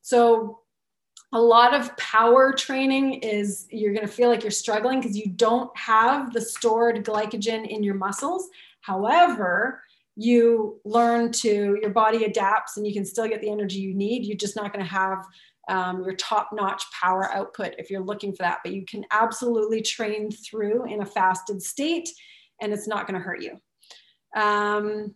So 0.04 0.60
a 1.34 1.42
lot 1.42 1.74
of 1.74 1.96
power 1.98 2.54
training 2.54 3.16
is 3.16 3.68
you're 3.70 3.94
going 3.94 4.06
to 4.06 4.12
feel 4.12 4.30
like 4.30 4.44
you're 4.44 4.52
struggling 4.52 5.00
because 5.00 5.18
you 5.18 5.30
don't 5.30 5.76
have 5.78 6.32
the 6.32 6.42
stored 6.42 7.04
glycogen 7.04 7.68
in 7.68 7.84
your 7.84 7.96
muscles. 7.96 8.50
However, 8.82 9.84
you 10.16 10.80
learn 10.86 11.32
to, 11.32 11.78
your 11.82 11.92
body 11.92 12.24
adapts 12.24 12.78
and 12.78 12.88
you 12.88 12.94
can 12.94 13.06
still 13.06 13.28
get 13.28 13.42
the 13.42 13.50
energy 13.50 13.80
you 13.80 13.94
need. 13.94 14.26
You're 14.26 14.38
just 14.38 14.56
not 14.56 14.74
going 14.74 14.84
to 14.84 14.92
have 14.92 15.26
um, 15.70 16.04
your 16.04 16.16
top 16.16 16.50
notch 16.54 16.84
power 16.98 17.32
output 17.34 17.76
if 17.78 17.90
you're 17.90 18.04
looking 18.04 18.32
for 18.32 18.44
that. 18.44 18.60
But 18.64 18.74
you 18.74 18.86
can 18.86 19.04
absolutely 19.12 19.82
train 19.82 20.32
through 20.32 20.86
in 20.86 21.02
a 21.02 21.06
fasted 21.06 21.62
state 21.62 22.10
and 22.62 22.72
it's 22.72 22.88
not 22.88 23.06
going 23.06 23.20
to 23.20 23.24
hurt 23.24 23.42
you. 23.42 23.60
Um, 24.36 25.14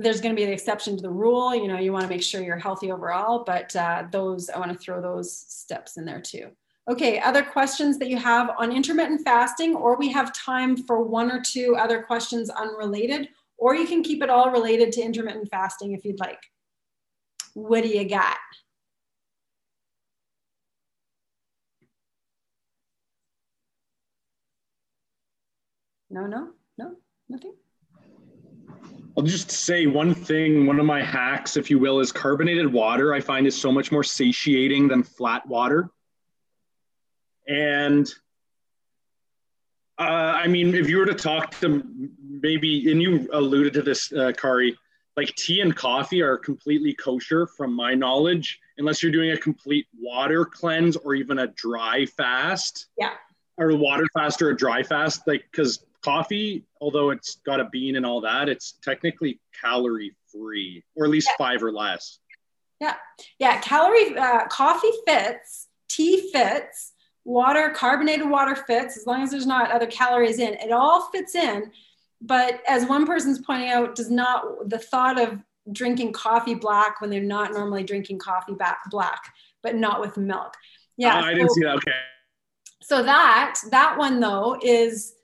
there's 0.00 0.20
going 0.20 0.34
to 0.34 0.40
be 0.40 0.44
an 0.44 0.52
exception 0.52 0.96
to 0.96 1.02
the 1.02 1.10
rule. 1.10 1.54
You 1.54 1.68
know, 1.68 1.78
you 1.78 1.92
want 1.92 2.04
to 2.04 2.08
make 2.08 2.22
sure 2.22 2.42
you're 2.42 2.56
healthy 2.56 2.90
overall, 2.90 3.44
but 3.44 3.74
uh, 3.76 4.04
those, 4.10 4.48
I 4.48 4.58
want 4.58 4.72
to 4.72 4.78
throw 4.78 5.00
those 5.00 5.30
steps 5.30 5.98
in 5.98 6.04
there 6.04 6.20
too. 6.20 6.48
Okay, 6.88 7.20
other 7.20 7.42
questions 7.42 7.98
that 7.98 8.08
you 8.08 8.16
have 8.16 8.50
on 8.58 8.72
intermittent 8.72 9.20
fasting, 9.22 9.76
or 9.76 9.96
we 9.96 10.10
have 10.10 10.32
time 10.32 10.76
for 10.76 11.02
one 11.02 11.30
or 11.30 11.40
two 11.40 11.76
other 11.76 12.02
questions 12.02 12.48
unrelated, 12.50 13.28
or 13.58 13.74
you 13.74 13.86
can 13.86 14.02
keep 14.02 14.22
it 14.22 14.30
all 14.30 14.50
related 14.50 14.90
to 14.92 15.02
intermittent 15.02 15.48
fasting 15.50 15.92
if 15.92 16.04
you'd 16.04 16.18
like. 16.18 16.40
What 17.54 17.82
do 17.82 17.88
you 17.88 18.08
got? 18.08 18.38
No, 26.08 26.26
no, 26.26 26.50
no, 26.76 26.96
nothing. 27.28 27.59
I'll 29.16 29.24
just 29.24 29.50
say 29.50 29.86
one 29.86 30.14
thing. 30.14 30.66
One 30.66 30.78
of 30.78 30.86
my 30.86 31.02
hacks, 31.02 31.56
if 31.56 31.70
you 31.70 31.78
will, 31.78 32.00
is 32.00 32.12
carbonated 32.12 32.72
water. 32.72 33.12
I 33.12 33.20
find 33.20 33.46
is 33.46 33.60
so 33.60 33.72
much 33.72 33.90
more 33.90 34.04
satiating 34.04 34.88
than 34.88 35.02
flat 35.02 35.46
water. 35.46 35.90
And 37.48 38.08
uh, 39.98 40.02
I 40.42 40.46
mean, 40.46 40.74
if 40.74 40.88
you 40.88 40.98
were 40.98 41.06
to 41.06 41.14
talk 41.14 41.58
to 41.60 41.84
maybe, 42.22 42.90
and 42.90 43.02
you 43.02 43.28
alluded 43.32 43.74
to 43.74 43.82
this, 43.82 44.12
uh, 44.12 44.32
Kari, 44.36 44.76
like 45.16 45.34
tea 45.34 45.60
and 45.60 45.74
coffee 45.74 46.22
are 46.22 46.38
completely 46.38 46.94
kosher 46.94 47.46
from 47.46 47.74
my 47.74 47.94
knowledge, 47.94 48.58
unless 48.78 49.02
you're 49.02 49.12
doing 49.12 49.32
a 49.32 49.36
complete 49.36 49.86
water 49.98 50.44
cleanse 50.44 50.96
or 50.96 51.14
even 51.14 51.40
a 51.40 51.48
dry 51.48 52.06
fast. 52.06 52.86
Yeah. 52.96 53.12
Or 53.58 53.70
a 53.70 53.76
water 53.76 54.06
fast 54.14 54.40
or 54.40 54.50
a 54.50 54.56
dry 54.56 54.82
fast, 54.82 55.26
like 55.26 55.44
because 55.50 55.84
coffee, 56.02 56.64
although 56.80 57.10
it's 57.10 57.36
got 57.46 57.60
a 57.60 57.64
bean 57.66 57.96
and 57.96 58.06
all 58.06 58.20
that, 58.22 58.48
it's 58.48 58.78
technically 58.82 59.40
calorie 59.60 60.14
free, 60.32 60.84
or 60.96 61.04
at 61.04 61.10
least 61.10 61.28
yeah. 61.30 61.44
five 61.44 61.62
or 61.62 61.72
less. 61.72 62.18
Yeah, 62.80 62.94
yeah. 63.38 63.60
Calorie 63.60 64.16
uh, 64.16 64.46
coffee 64.46 64.90
fits, 65.06 65.68
tea 65.88 66.30
fits, 66.32 66.92
water, 67.24 67.70
carbonated 67.70 68.28
water 68.28 68.56
fits, 68.56 68.96
as 68.96 69.06
long 69.06 69.22
as 69.22 69.30
there's 69.30 69.46
not 69.46 69.70
other 69.70 69.86
calories 69.86 70.38
in. 70.38 70.54
It 70.54 70.72
all 70.72 71.10
fits 71.10 71.34
in. 71.34 71.70
but 72.22 72.60
as 72.68 72.86
one 72.86 73.06
person's 73.06 73.40
pointing 73.40 73.70
out, 73.70 73.94
does 73.94 74.10
not 74.10 74.68
the 74.68 74.78
thought 74.78 75.20
of 75.20 75.38
drinking 75.72 76.12
coffee 76.12 76.54
black 76.54 77.00
when 77.00 77.10
they're 77.10 77.22
not 77.22 77.52
normally 77.52 77.82
drinking 77.84 78.18
coffee 78.18 78.54
back 78.54 78.78
black, 78.90 79.22
but 79.62 79.74
not 79.74 80.00
with 80.00 80.16
milk. 80.16 80.54
Yeah, 80.96 81.20
oh, 81.22 81.26
I 81.26 81.34
didn't 81.34 81.48
so, 81.50 81.54
see 81.54 81.64
that. 81.64 81.76
Okay. 81.76 81.92
So 82.82 83.02
that 83.02 83.56
that 83.70 83.96
one 83.98 84.20
though 84.20 84.58
is 84.62 85.14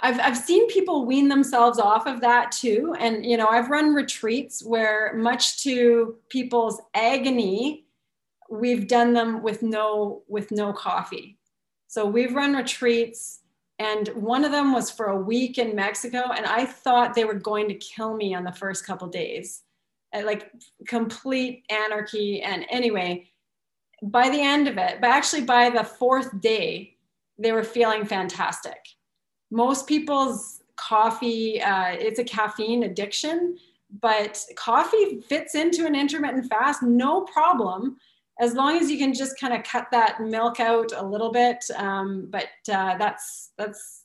I've, 0.00 0.20
I've 0.20 0.36
seen 0.36 0.68
people 0.68 1.04
wean 1.04 1.28
themselves 1.28 1.78
off 1.78 2.06
of 2.06 2.20
that 2.20 2.52
too. 2.52 2.94
And, 2.98 3.26
you 3.26 3.36
know, 3.36 3.48
I've 3.48 3.70
run 3.70 3.94
retreats 3.94 4.64
where, 4.64 5.12
much 5.14 5.62
to 5.64 6.16
people's 6.28 6.80
agony, 6.94 7.86
we've 8.50 8.86
done 8.86 9.12
them 9.12 9.42
with 9.42 9.62
no 9.62 10.22
with 10.28 10.50
no 10.50 10.72
coffee. 10.72 11.38
So 11.88 12.06
we've 12.06 12.34
run 12.34 12.54
retreats 12.54 13.40
and 13.78 14.08
one 14.08 14.44
of 14.44 14.52
them 14.52 14.72
was 14.72 14.90
for 14.90 15.06
a 15.06 15.20
week 15.20 15.58
in 15.58 15.76
mexico. 15.76 16.30
And 16.34 16.46
i 16.46 16.64
thought 16.64 17.14
they 17.14 17.24
were 17.24 17.34
going 17.34 17.68
to 17.68 17.74
kill 17.74 18.16
me 18.16 18.34
on 18.34 18.44
the 18.44 18.52
first 18.52 18.86
couple 18.86 19.08
days. 19.08 19.62
Uh, 20.14 20.22
like 20.24 20.50
complete 20.86 21.64
anarchy. 21.70 22.40
And 22.42 22.64
anyway 22.70 23.28
by 24.02 24.28
the 24.28 24.40
end 24.40 24.68
of 24.68 24.78
it 24.78 25.00
but 25.00 25.10
actually 25.10 25.42
by 25.42 25.70
the 25.70 25.82
fourth 25.82 26.40
day 26.40 26.96
they 27.38 27.52
were 27.52 27.64
feeling 27.64 28.04
fantastic 28.04 28.78
most 29.50 29.86
people's 29.86 30.62
coffee 30.76 31.60
uh, 31.60 31.88
it's 31.90 32.18
a 32.18 32.24
caffeine 32.24 32.84
addiction 32.84 33.56
but 34.00 34.44
coffee 34.56 35.20
fits 35.20 35.54
into 35.54 35.86
an 35.86 35.94
intermittent 35.94 36.48
fast 36.48 36.82
no 36.82 37.22
problem 37.22 37.96
as 38.40 38.54
long 38.54 38.76
as 38.76 38.88
you 38.90 38.98
can 38.98 39.12
just 39.12 39.38
kind 39.40 39.52
of 39.52 39.64
cut 39.64 39.88
that 39.90 40.20
milk 40.20 40.60
out 40.60 40.92
a 40.96 41.04
little 41.04 41.32
bit 41.32 41.64
um, 41.76 42.28
but 42.30 42.48
uh, 42.72 42.96
that's 42.96 43.50
that's 43.56 44.04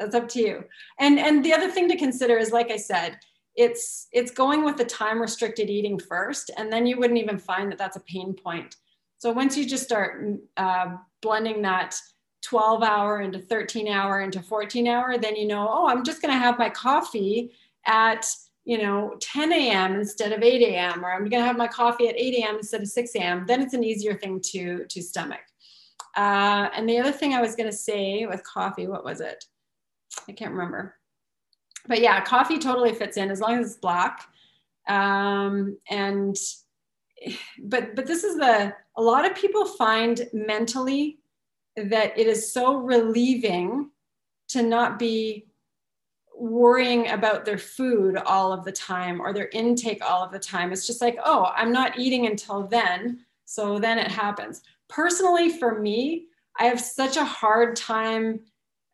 that's 0.00 0.14
up 0.14 0.28
to 0.28 0.40
you. 0.40 0.64
And 0.98 1.18
and 1.18 1.44
the 1.44 1.52
other 1.52 1.70
thing 1.70 1.88
to 1.88 1.96
consider 1.96 2.38
is 2.38 2.50
like 2.50 2.70
i 2.70 2.76
said 2.76 3.18
it's 3.54 4.08
it's 4.12 4.30
going 4.30 4.64
with 4.64 4.76
the 4.76 4.84
time 4.84 5.20
restricted 5.20 5.68
eating 5.68 5.98
first 5.98 6.50
and 6.56 6.72
then 6.72 6.86
you 6.86 6.96
wouldn't 6.96 7.18
even 7.18 7.38
find 7.38 7.70
that 7.70 7.78
that's 7.78 7.96
a 7.96 8.00
pain 8.00 8.34
point. 8.34 8.76
So 9.18 9.32
once 9.32 9.56
you 9.56 9.66
just 9.66 9.84
start 9.84 10.24
uh, 10.56 10.96
blending 11.20 11.60
that 11.62 11.94
12 12.42 12.82
hour 12.82 13.20
into 13.20 13.38
13 13.38 13.88
hour 13.88 14.20
into 14.20 14.40
14 14.40 14.88
hour 14.88 15.18
then 15.18 15.36
you 15.36 15.46
know 15.46 15.68
oh 15.70 15.88
i'm 15.88 16.04
just 16.04 16.22
going 16.22 16.32
to 16.32 16.38
have 16.38 16.58
my 16.58 16.70
coffee 16.70 17.52
at 17.86 18.26
you 18.64 18.78
know 18.78 19.14
10 19.20 19.52
a.m 19.52 19.94
instead 19.94 20.32
of 20.32 20.42
8 20.42 20.62
a.m 20.62 21.04
or 21.04 21.12
i'm 21.12 21.28
going 21.28 21.42
to 21.42 21.46
have 21.46 21.56
my 21.56 21.68
coffee 21.68 22.08
at 22.08 22.16
8 22.16 22.42
a.m 22.42 22.56
instead 22.56 22.82
of 22.82 22.88
6 22.88 23.14
a.m 23.16 23.44
then 23.46 23.62
it's 23.62 23.74
an 23.74 23.84
easier 23.84 24.14
thing 24.14 24.40
to 24.52 24.84
to 24.86 25.02
stomach. 25.02 25.40
Uh, 26.16 26.68
and 26.74 26.88
the 26.88 26.98
other 26.98 27.12
thing 27.12 27.34
i 27.34 27.40
was 27.40 27.54
going 27.54 27.70
to 27.70 27.76
say 27.76 28.26
with 28.26 28.42
coffee 28.44 28.86
what 28.86 29.04
was 29.04 29.20
it? 29.20 29.44
I 30.28 30.32
can't 30.32 30.52
remember. 30.52 30.96
But 31.86 32.00
yeah 32.00 32.20
coffee 32.22 32.58
totally 32.58 32.94
fits 32.94 33.16
in 33.16 33.30
as 33.30 33.40
long 33.40 33.58
as 33.58 33.66
it's 33.66 33.76
black. 33.76 34.26
Um, 34.88 35.78
and 35.88 36.36
but 37.64 37.94
but 37.94 38.06
this 38.06 38.24
is 38.24 38.36
the 38.36 38.74
a 38.96 39.02
lot 39.02 39.24
of 39.24 39.36
people 39.36 39.64
find 39.64 40.28
mentally 40.32 41.19
that 41.88 42.18
it 42.18 42.26
is 42.26 42.52
so 42.52 42.76
relieving 42.76 43.90
to 44.48 44.62
not 44.62 44.98
be 44.98 45.46
worrying 46.36 47.08
about 47.10 47.44
their 47.44 47.58
food 47.58 48.16
all 48.16 48.52
of 48.52 48.64
the 48.64 48.72
time 48.72 49.20
or 49.20 49.32
their 49.32 49.48
intake 49.52 50.02
all 50.02 50.24
of 50.24 50.32
the 50.32 50.38
time. 50.38 50.72
It's 50.72 50.86
just 50.86 51.00
like, 51.00 51.18
oh, 51.24 51.52
I'm 51.54 51.72
not 51.72 51.98
eating 51.98 52.26
until 52.26 52.66
then. 52.66 53.20
So 53.44 53.78
then 53.78 53.98
it 53.98 54.10
happens. 54.10 54.62
Personally, 54.88 55.50
for 55.50 55.80
me, 55.80 56.26
I 56.58 56.64
have 56.64 56.80
such 56.80 57.16
a 57.16 57.24
hard 57.24 57.76
time 57.76 58.40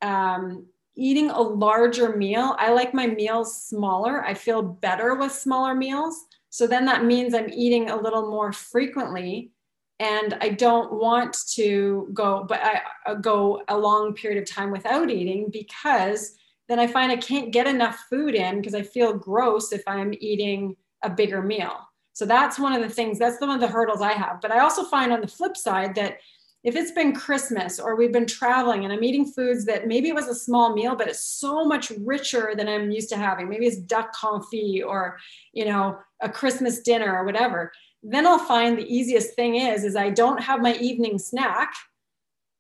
um, 0.03 0.67
eating 0.97 1.31
a 1.31 1.41
larger 1.41 2.17
meal. 2.17 2.57
I 2.59 2.73
like 2.73 2.95
my 2.95 3.07
meals 3.07 3.63
smaller. 3.63 4.25
I 4.25 4.35
feel 4.35 4.63
better 4.63 5.15
with 5.15 5.33
smaller 5.33 5.75
meals. 5.75 6.17
So 6.51 6.67
then 6.67 6.85
that 6.87 7.05
means 7.05 7.35
I'm 7.35 7.51
eating 7.51 7.91
a 7.91 8.01
little 8.01 8.31
more 8.31 8.53
frequently 8.53 9.53
and 9.99 10.37
I 10.41 10.51
don't 10.51 10.93
want 10.95 11.37
to 11.55 12.09
go, 12.13 12.45
but 12.47 12.61
I 12.63 12.83
uh, 13.07 13.15
go 13.15 13.63
a 13.69 13.79
long 13.79 14.13
period 14.15 14.43
of 14.43 14.49
time 14.49 14.71
without 14.71 15.11
eating 15.11 15.49
because 15.51 16.37
then 16.69 16.79
I 16.79 16.87
find 16.87 17.11
I 17.11 17.17
can't 17.17 17.53
get 17.53 17.67
enough 17.67 18.05
food 18.11 18.35
in 18.35 18.57
because 18.57 18.75
I 18.75 18.83
feel 18.83 19.15
gross 19.15 19.73
if 19.73 19.83
I'm 19.87 20.13
eating 20.21 20.77
a 21.03 21.09
bigger 21.09 21.43
meal. 21.43 21.77
So 22.13 22.27
that's 22.27 22.59
one 22.59 22.73
of 22.73 22.83
the 22.83 22.89
things, 22.89 23.19
that's 23.19 23.41
one 23.41 23.51
of 23.51 23.61
the 23.61 23.69
hurdles 23.69 24.03
I 24.03 24.13
have. 24.13 24.41
But 24.41 24.51
I 24.51 24.61
also 24.61 24.85
find 24.85 25.13
on 25.13 25.21
the 25.21 25.29
flip 25.29 25.57
side 25.57 25.95
that 25.95 26.19
if 26.65 26.75
it's 26.75 26.91
been 26.91 27.15
Christmas 27.15 27.79
or 27.79 27.95
we've 27.95 28.13
been 28.13 28.27
traveling 28.27 28.85
and 28.85 28.93
I'm 28.93 29.05
eating 29.05 29.33
foods 29.33 29.65
that 29.67 29.87
maybe 29.87 30.09
it 30.09 30.15
was 30.15 30.27
a 30.27 30.35
small 30.35 30.75
meal, 30.75 30.97
but 30.97 31.09
it's 31.09 31.23
so 31.23 31.65
much 31.65 31.93
richer 32.01 32.55
than 32.57 32.69
I'm 32.69 32.91
used 32.91 33.09
to 33.11 33.17
having, 33.17 33.49
maybe 33.49 33.67
it's 33.67 33.77
duck 33.77 34.15
confit 34.17 34.85
or, 34.85 35.19
you 35.53 35.65
know, 35.65 35.99
a 36.21 36.29
Christmas 36.29 36.81
dinner 36.81 37.17
or 37.17 37.25
whatever, 37.25 37.71
then 38.13 38.27
I'll 38.27 38.39
find 38.39 38.79
the 38.79 38.95
easiest 38.95 39.35
thing 39.35 39.57
is, 39.57 39.85
is 39.85 39.97
I 39.97 40.11
don't 40.11 40.43
have 40.43 40.63
my 40.63 40.75
evening 40.75 41.19
snack. 41.19 41.75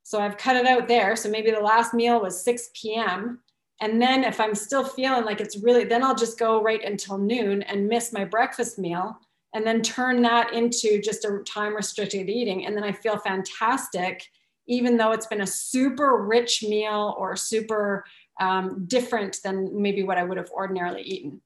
So 0.03 0.21
I've 0.21 0.37
cut 0.37 0.57
it 0.57 0.67
out 0.67 0.89
there. 0.89 1.17
So 1.17 1.29
maybe 1.29 1.51
the 1.51 1.61
last 1.61 1.95
meal 1.95 2.21
was 2.21 2.43
6 2.43 2.71
p.m. 2.75 3.41
And 3.81 4.03
then 4.03 4.25
if 4.25 4.41
I'm 4.41 4.55
still 4.55 4.85
feeling 4.85 5.25
like 5.25 5.41
it's 5.41 5.59
really, 5.59 5.85
then 5.85 6.03
I'll 6.03 6.17
just 6.17 6.39
go 6.39 6.63
right 6.63 6.83
until 6.85 7.19
noon 7.19 7.63
and 7.63 7.89
miss 7.89 8.13
my 8.13 8.25
breakfast 8.25 8.79
meal 8.79 9.19
and 9.55 9.67
then 9.67 9.83
turn 9.83 10.21
that 10.23 10.53
into 10.53 11.01
just 11.01 11.25
a 11.25 11.43
time 11.47 11.77
restricted 11.77 12.29
eating. 12.29 12.67
And 12.67 12.77
then 12.77 12.85
I 12.85 12.93
feel 12.93 13.19
fantastic, 13.19 14.27
even 14.67 14.97
though 14.97 15.13
it's 15.13 15.27
been 15.27 15.43
a 15.43 15.47
super 15.47 16.25
rich 16.25 16.63
meal 16.63 17.15
or 17.19 17.37
super 17.37 18.05
um, 18.41 18.85
different 18.87 19.39
than 19.45 19.81
maybe 19.81 20.03
what 20.03 20.19
I 20.19 20.25
would 20.25 20.39
have 20.39 20.51
ordinarily 20.51 21.03
eaten. 21.03 21.41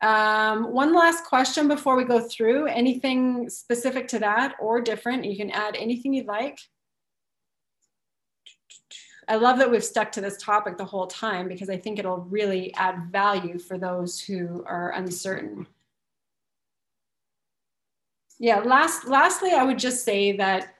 Um, 0.00 0.72
one 0.72 0.94
last 0.94 1.24
question 1.24 1.66
before 1.66 1.96
we 1.96 2.04
go 2.04 2.20
through 2.20 2.66
anything 2.66 3.50
specific 3.50 4.06
to 4.08 4.20
that 4.20 4.54
or 4.60 4.80
different. 4.80 5.24
You 5.24 5.36
can 5.36 5.50
add 5.50 5.74
anything 5.76 6.12
you'd 6.12 6.26
like. 6.26 6.58
I 9.28 9.36
love 9.36 9.58
that 9.58 9.70
we've 9.70 9.84
stuck 9.84 10.10
to 10.12 10.22
this 10.22 10.38
topic 10.42 10.78
the 10.78 10.84
whole 10.84 11.06
time 11.06 11.48
because 11.48 11.68
I 11.68 11.76
think 11.76 11.98
it'll 11.98 12.20
really 12.20 12.72
add 12.74 13.12
value 13.12 13.58
for 13.58 13.76
those 13.76 14.18
who 14.18 14.64
are 14.66 14.92
uncertain. 14.92 15.66
Yeah, 18.38 18.60
last 18.60 19.06
lastly, 19.06 19.52
I 19.52 19.64
would 19.64 19.78
just 19.78 20.04
say 20.04 20.36
that 20.36 20.76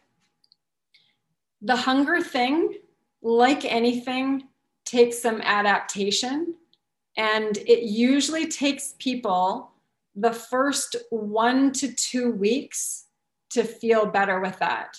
the 1.61 1.77
hunger 1.77 2.23
thing, 2.23 2.75
like 3.21 3.65
anything, 3.65 4.45
takes 4.85 5.21
some 5.21 5.41
adaptation. 5.43 6.55
And 7.19 7.59
it 7.59 7.83
usually 7.83 8.47
takes 8.47 8.95
people 8.99 9.73
the 10.15 10.33
first 10.33 10.97
one 11.11 11.73
to 11.73 11.93
two 11.93 12.31
weeks 12.31 13.07
to 13.51 13.65
feel 13.65 14.07
better 14.07 14.41
with 14.41 14.59
that. 14.61 14.97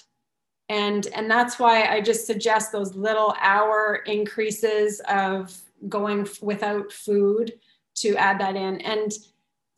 And 0.67 1.08
and 1.15 1.32
that's 1.32 1.58
why 1.58 1.86
i 1.86 1.99
just 1.99 2.27
suggest 2.27 2.71
those 2.71 2.93
little 2.93 3.34
hour 3.41 4.03
increases 4.05 5.01
of 5.10 5.58
going 5.88 6.27
without 6.41 6.91
food 6.91 7.53
to 7.95 8.15
add 8.17 8.39
that 8.39 8.55
in. 8.55 8.79
And 8.82 9.12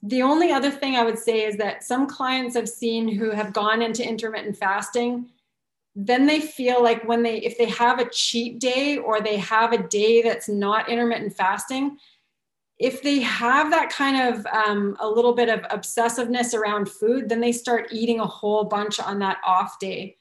the 0.04 0.22
only 0.22 0.52
other 0.52 0.72
thing 0.72 0.96
i 0.96 1.04
would 1.04 1.20
say 1.20 1.46
is 1.46 1.58
that 1.58 1.84
some 1.84 2.08
clients 2.08 2.56
i've 2.56 2.68
seen 2.68 3.08
who 3.08 3.30
have 3.30 3.54
gone 3.54 3.82
into 3.82 4.08
intermittent 4.08 4.58
fasting 4.58 5.30
then 5.96 6.26
they 6.26 6.40
feel 6.40 6.82
like 6.82 7.04
when 7.08 7.22
they 7.22 7.38
if 7.38 7.58
they 7.58 7.66
have 7.66 8.00
a 8.00 8.10
cheat 8.10 8.60
day 8.60 8.98
or 8.98 9.22
they 9.22 9.38
have 9.38 9.74
a 9.74 9.88
day 9.88 10.22
that's 10.22 10.50
not 10.50 10.90
intermittent 10.90 11.34
fasting 11.34 11.98
if 12.82 13.04
they 13.04 13.20
have 13.20 13.70
that 13.70 13.92
kind 13.92 14.34
of 14.34 14.46
um, 14.48 14.98
a 15.00 15.08
little 15.08 15.34
bit 15.34 15.50
of 15.50 15.62
obsessiveness 15.70 16.56
around 16.56 16.90
food 16.90 17.30
then 17.30 17.40
they 17.40 17.52
start 17.52 17.88
eating 17.92 18.20
a 18.20 18.26
whole 18.26 18.64
bunch 18.64 19.00
on 19.00 19.20
that 19.20 19.38
off 19.46 19.78
day. 19.80 20.18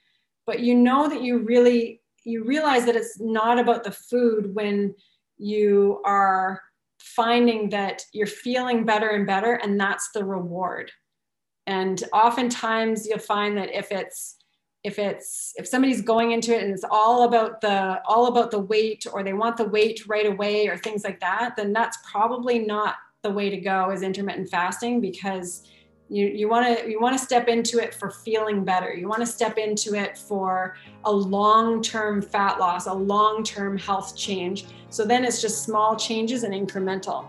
But 0.47 0.61
you 0.61 0.75
know 0.75 1.09
that 1.09 1.23
you 1.23 1.39
really 1.39 2.03
you 2.25 2.45
realize 2.45 2.85
that 2.85 2.97
it's 2.97 3.19
not 3.19 3.59
about 3.59 3.83
the 3.83 3.91
food 3.91 4.55
when 4.55 4.95
you 5.39 6.03
are 6.05 6.61
finding 6.99 7.71
that 7.71 8.03
you're 8.13 8.27
feeling 8.27 8.85
better 8.85 9.09
and 9.09 9.27
better 9.27 9.55
and 9.55 9.81
that's 9.81 10.11
the 10.13 10.23
reward. 10.23 10.93
And 11.67 12.03
oftentimes 12.13 13.07
you'll 13.07 13.21
find 13.21 13.57
that 13.57 13.75
if 13.75 13.91
it's 13.91 14.37
if 14.83 14.99
it's 14.99 15.53
if 15.57 15.67
somebody's 15.67 16.01
going 16.01 16.33
into 16.33 16.55
it 16.55 16.63
and 16.63 16.73
it's 16.73 16.85
all 16.91 17.25
about 17.25 17.61
the 17.61 18.01
all 18.07 18.27
about 18.27 18.51
the 18.51 18.59
weight 18.59 19.07
or 19.13 19.23
they 19.23 19.35
want 19.35 19.57
the 19.57 19.65
weight 19.65 20.03
right 20.09 20.27
away 20.27 20.69
or 20.69 20.77
things 20.79 21.05
like 21.05 21.21
that 21.21 21.55
then 21.57 21.73
that's 21.73 21.99
probably 22.11 22.59
not 22.59 22.95
the 23.23 23.31
way 23.31 23.51
to 23.51 23.59
go 23.59 23.91
is 23.91 24.03
intermittent 24.03 24.49
fasting 24.49 25.01
because 25.01 25.69
you, 26.09 26.27
you 26.27 26.49
want 26.49 26.77
to 26.77 26.91
you 26.91 27.01
want 27.01 27.17
to 27.17 27.25
step 27.25 27.47
into 27.47 27.79
it 27.79 27.95
for 27.95 28.11
feeling 28.11 28.65
better. 28.65 28.93
You 28.93 29.07
want 29.07 29.21
to 29.21 29.27
step 29.27 29.59
into 29.59 29.95
it 29.95 30.19
for 30.19 30.77
a 31.05 31.13
long-term 31.13 32.23
fat 32.23 32.59
loss 32.59 32.87
a 32.87 32.93
long-term 32.93 33.79
health 33.79 34.17
change. 34.17 34.65
So 34.89 35.05
then 35.05 35.25
it's 35.25 35.41
just 35.41 35.63
small 35.63 35.95
changes 35.95 36.43
and 36.43 36.53
incremental. 36.53 37.27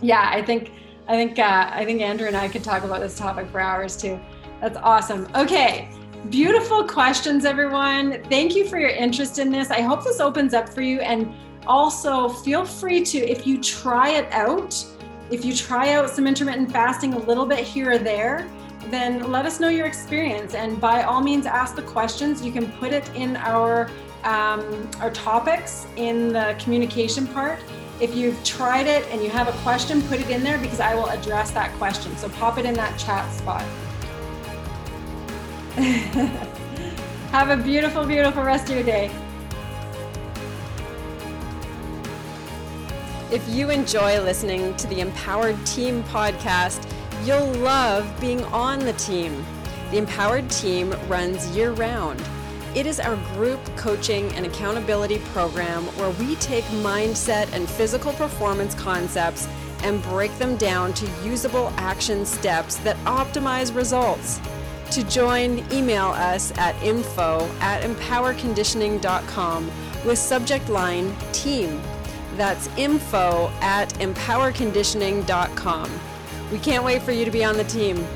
Yeah 0.00 0.30
i 0.32 0.42
think 0.42 0.72
i 1.06 1.14
think 1.16 1.38
uh, 1.38 1.70
i 1.72 1.84
think 1.84 2.00
andrew 2.00 2.26
and 2.26 2.36
i 2.36 2.48
could 2.48 2.64
talk 2.64 2.82
about 2.84 3.00
this 3.00 3.16
topic 3.18 3.48
for 3.50 3.60
hours 3.60 3.96
too. 3.96 4.18
That's 4.60 4.78
awesome. 4.78 5.28
Okay 5.34 5.90
beautiful 6.30 6.84
questions 6.84 7.44
everyone 7.44 8.22
thank 8.24 8.54
you 8.54 8.66
for 8.66 8.78
your 8.78 8.88
interest 8.88 9.38
in 9.38 9.50
this 9.50 9.70
i 9.70 9.80
hope 9.80 10.02
this 10.02 10.20
opens 10.20 10.54
up 10.54 10.68
for 10.68 10.80
you 10.80 11.00
and 11.00 11.32
Also, 11.66 12.28
feel 12.28 12.64
free 12.64 13.02
to, 13.04 13.18
if 13.18 13.46
you 13.46 13.60
try 13.60 14.10
it 14.10 14.30
out, 14.32 14.84
if 15.30 15.44
you 15.44 15.54
try 15.54 15.94
out 15.94 16.10
some 16.10 16.26
intermittent 16.26 16.70
fasting 16.70 17.14
a 17.14 17.18
little 17.18 17.46
bit 17.46 17.60
here 17.60 17.92
or 17.92 17.98
there, 17.98 18.46
then 18.90 19.30
let 19.30 19.46
us 19.46 19.60
know 19.60 19.68
your 19.68 19.86
experience. 19.86 20.54
And 20.54 20.78
by 20.78 21.04
all 21.04 21.22
means, 21.22 21.46
ask 21.46 21.74
the 21.74 21.82
questions. 21.82 22.44
You 22.44 22.52
can 22.52 22.70
put 22.72 22.92
it 22.92 23.08
in 23.14 23.36
our 23.36 23.90
um, 24.24 24.90
our 25.00 25.10
topics 25.10 25.86
in 25.96 26.32
the 26.32 26.56
communication 26.58 27.26
part. 27.26 27.58
If 28.00 28.14
you've 28.14 28.42
tried 28.42 28.86
it 28.86 29.06
and 29.10 29.22
you 29.22 29.28
have 29.30 29.48
a 29.48 29.52
question, 29.62 30.00
put 30.02 30.20
it 30.20 30.30
in 30.30 30.42
there 30.42 30.58
because 30.58 30.80
I 30.80 30.94
will 30.94 31.08
address 31.08 31.50
that 31.52 31.72
question. 31.74 32.16
So 32.16 32.28
pop 32.30 32.58
it 32.58 32.64
in 32.64 32.74
that 32.74 32.98
chat 32.98 33.30
spot. 33.32 33.64
have 37.32 37.50
a 37.50 37.56
beautiful, 37.56 38.06
beautiful 38.06 38.44
rest 38.44 38.68
of 38.70 38.76
your 38.76 38.84
day. 38.84 39.10
If 43.32 43.42
you 43.48 43.70
enjoy 43.70 44.22
listening 44.22 44.76
to 44.76 44.86
the 44.86 45.00
Empowered 45.00 45.56
Team 45.66 46.04
podcast, 46.04 46.88
you'll 47.24 47.52
love 47.54 48.08
being 48.20 48.44
on 48.44 48.78
the 48.78 48.92
team. 48.92 49.44
The 49.90 49.98
Empowered 49.98 50.48
Team 50.48 50.94
runs 51.08 51.48
year 51.56 51.72
round. 51.72 52.22
It 52.76 52.86
is 52.86 53.00
our 53.00 53.16
group 53.34 53.58
coaching 53.76 54.32
and 54.34 54.46
accountability 54.46 55.18
program 55.32 55.82
where 55.96 56.10
we 56.10 56.36
take 56.36 56.64
mindset 56.84 57.52
and 57.52 57.68
physical 57.68 58.12
performance 58.12 58.76
concepts 58.76 59.48
and 59.82 60.00
break 60.04 60.32
them 60.38 60.56
down 60.56 60.92
to 60.94 61.06
usable 61.24 61.72
action 61.78 62.24
steps 62.24 62.76
that 62.76 62.96
optimize 62.98 63.74
results. 63.74 64.40
To 64.90 65.02
join, 65.04 65.64
email 65.72 66.08
us 66.08 66.52
at 66.56 66.80
info 66.82 67.48
at 67.60 67.82
empowerconditioning.com 67.82 69.70
with 70.04 70.18
subject 70.18 70.68
line 70.68 71.14
team. 71.32 71.80
That's 72.36 72.68
info 72.76 73.50
at 73.60 73.88
empowerconditioning.com. 73.94 76.00
We 76.52 76.58
can't 76.58 76.84
wait 76.84 77.02
for 77.02 77.12
you 77.12 77.24
to 77.24 77.30
be 77.30 77.44
on 77.44 77.56
the 77.56 77.64
team. 77.64 78.06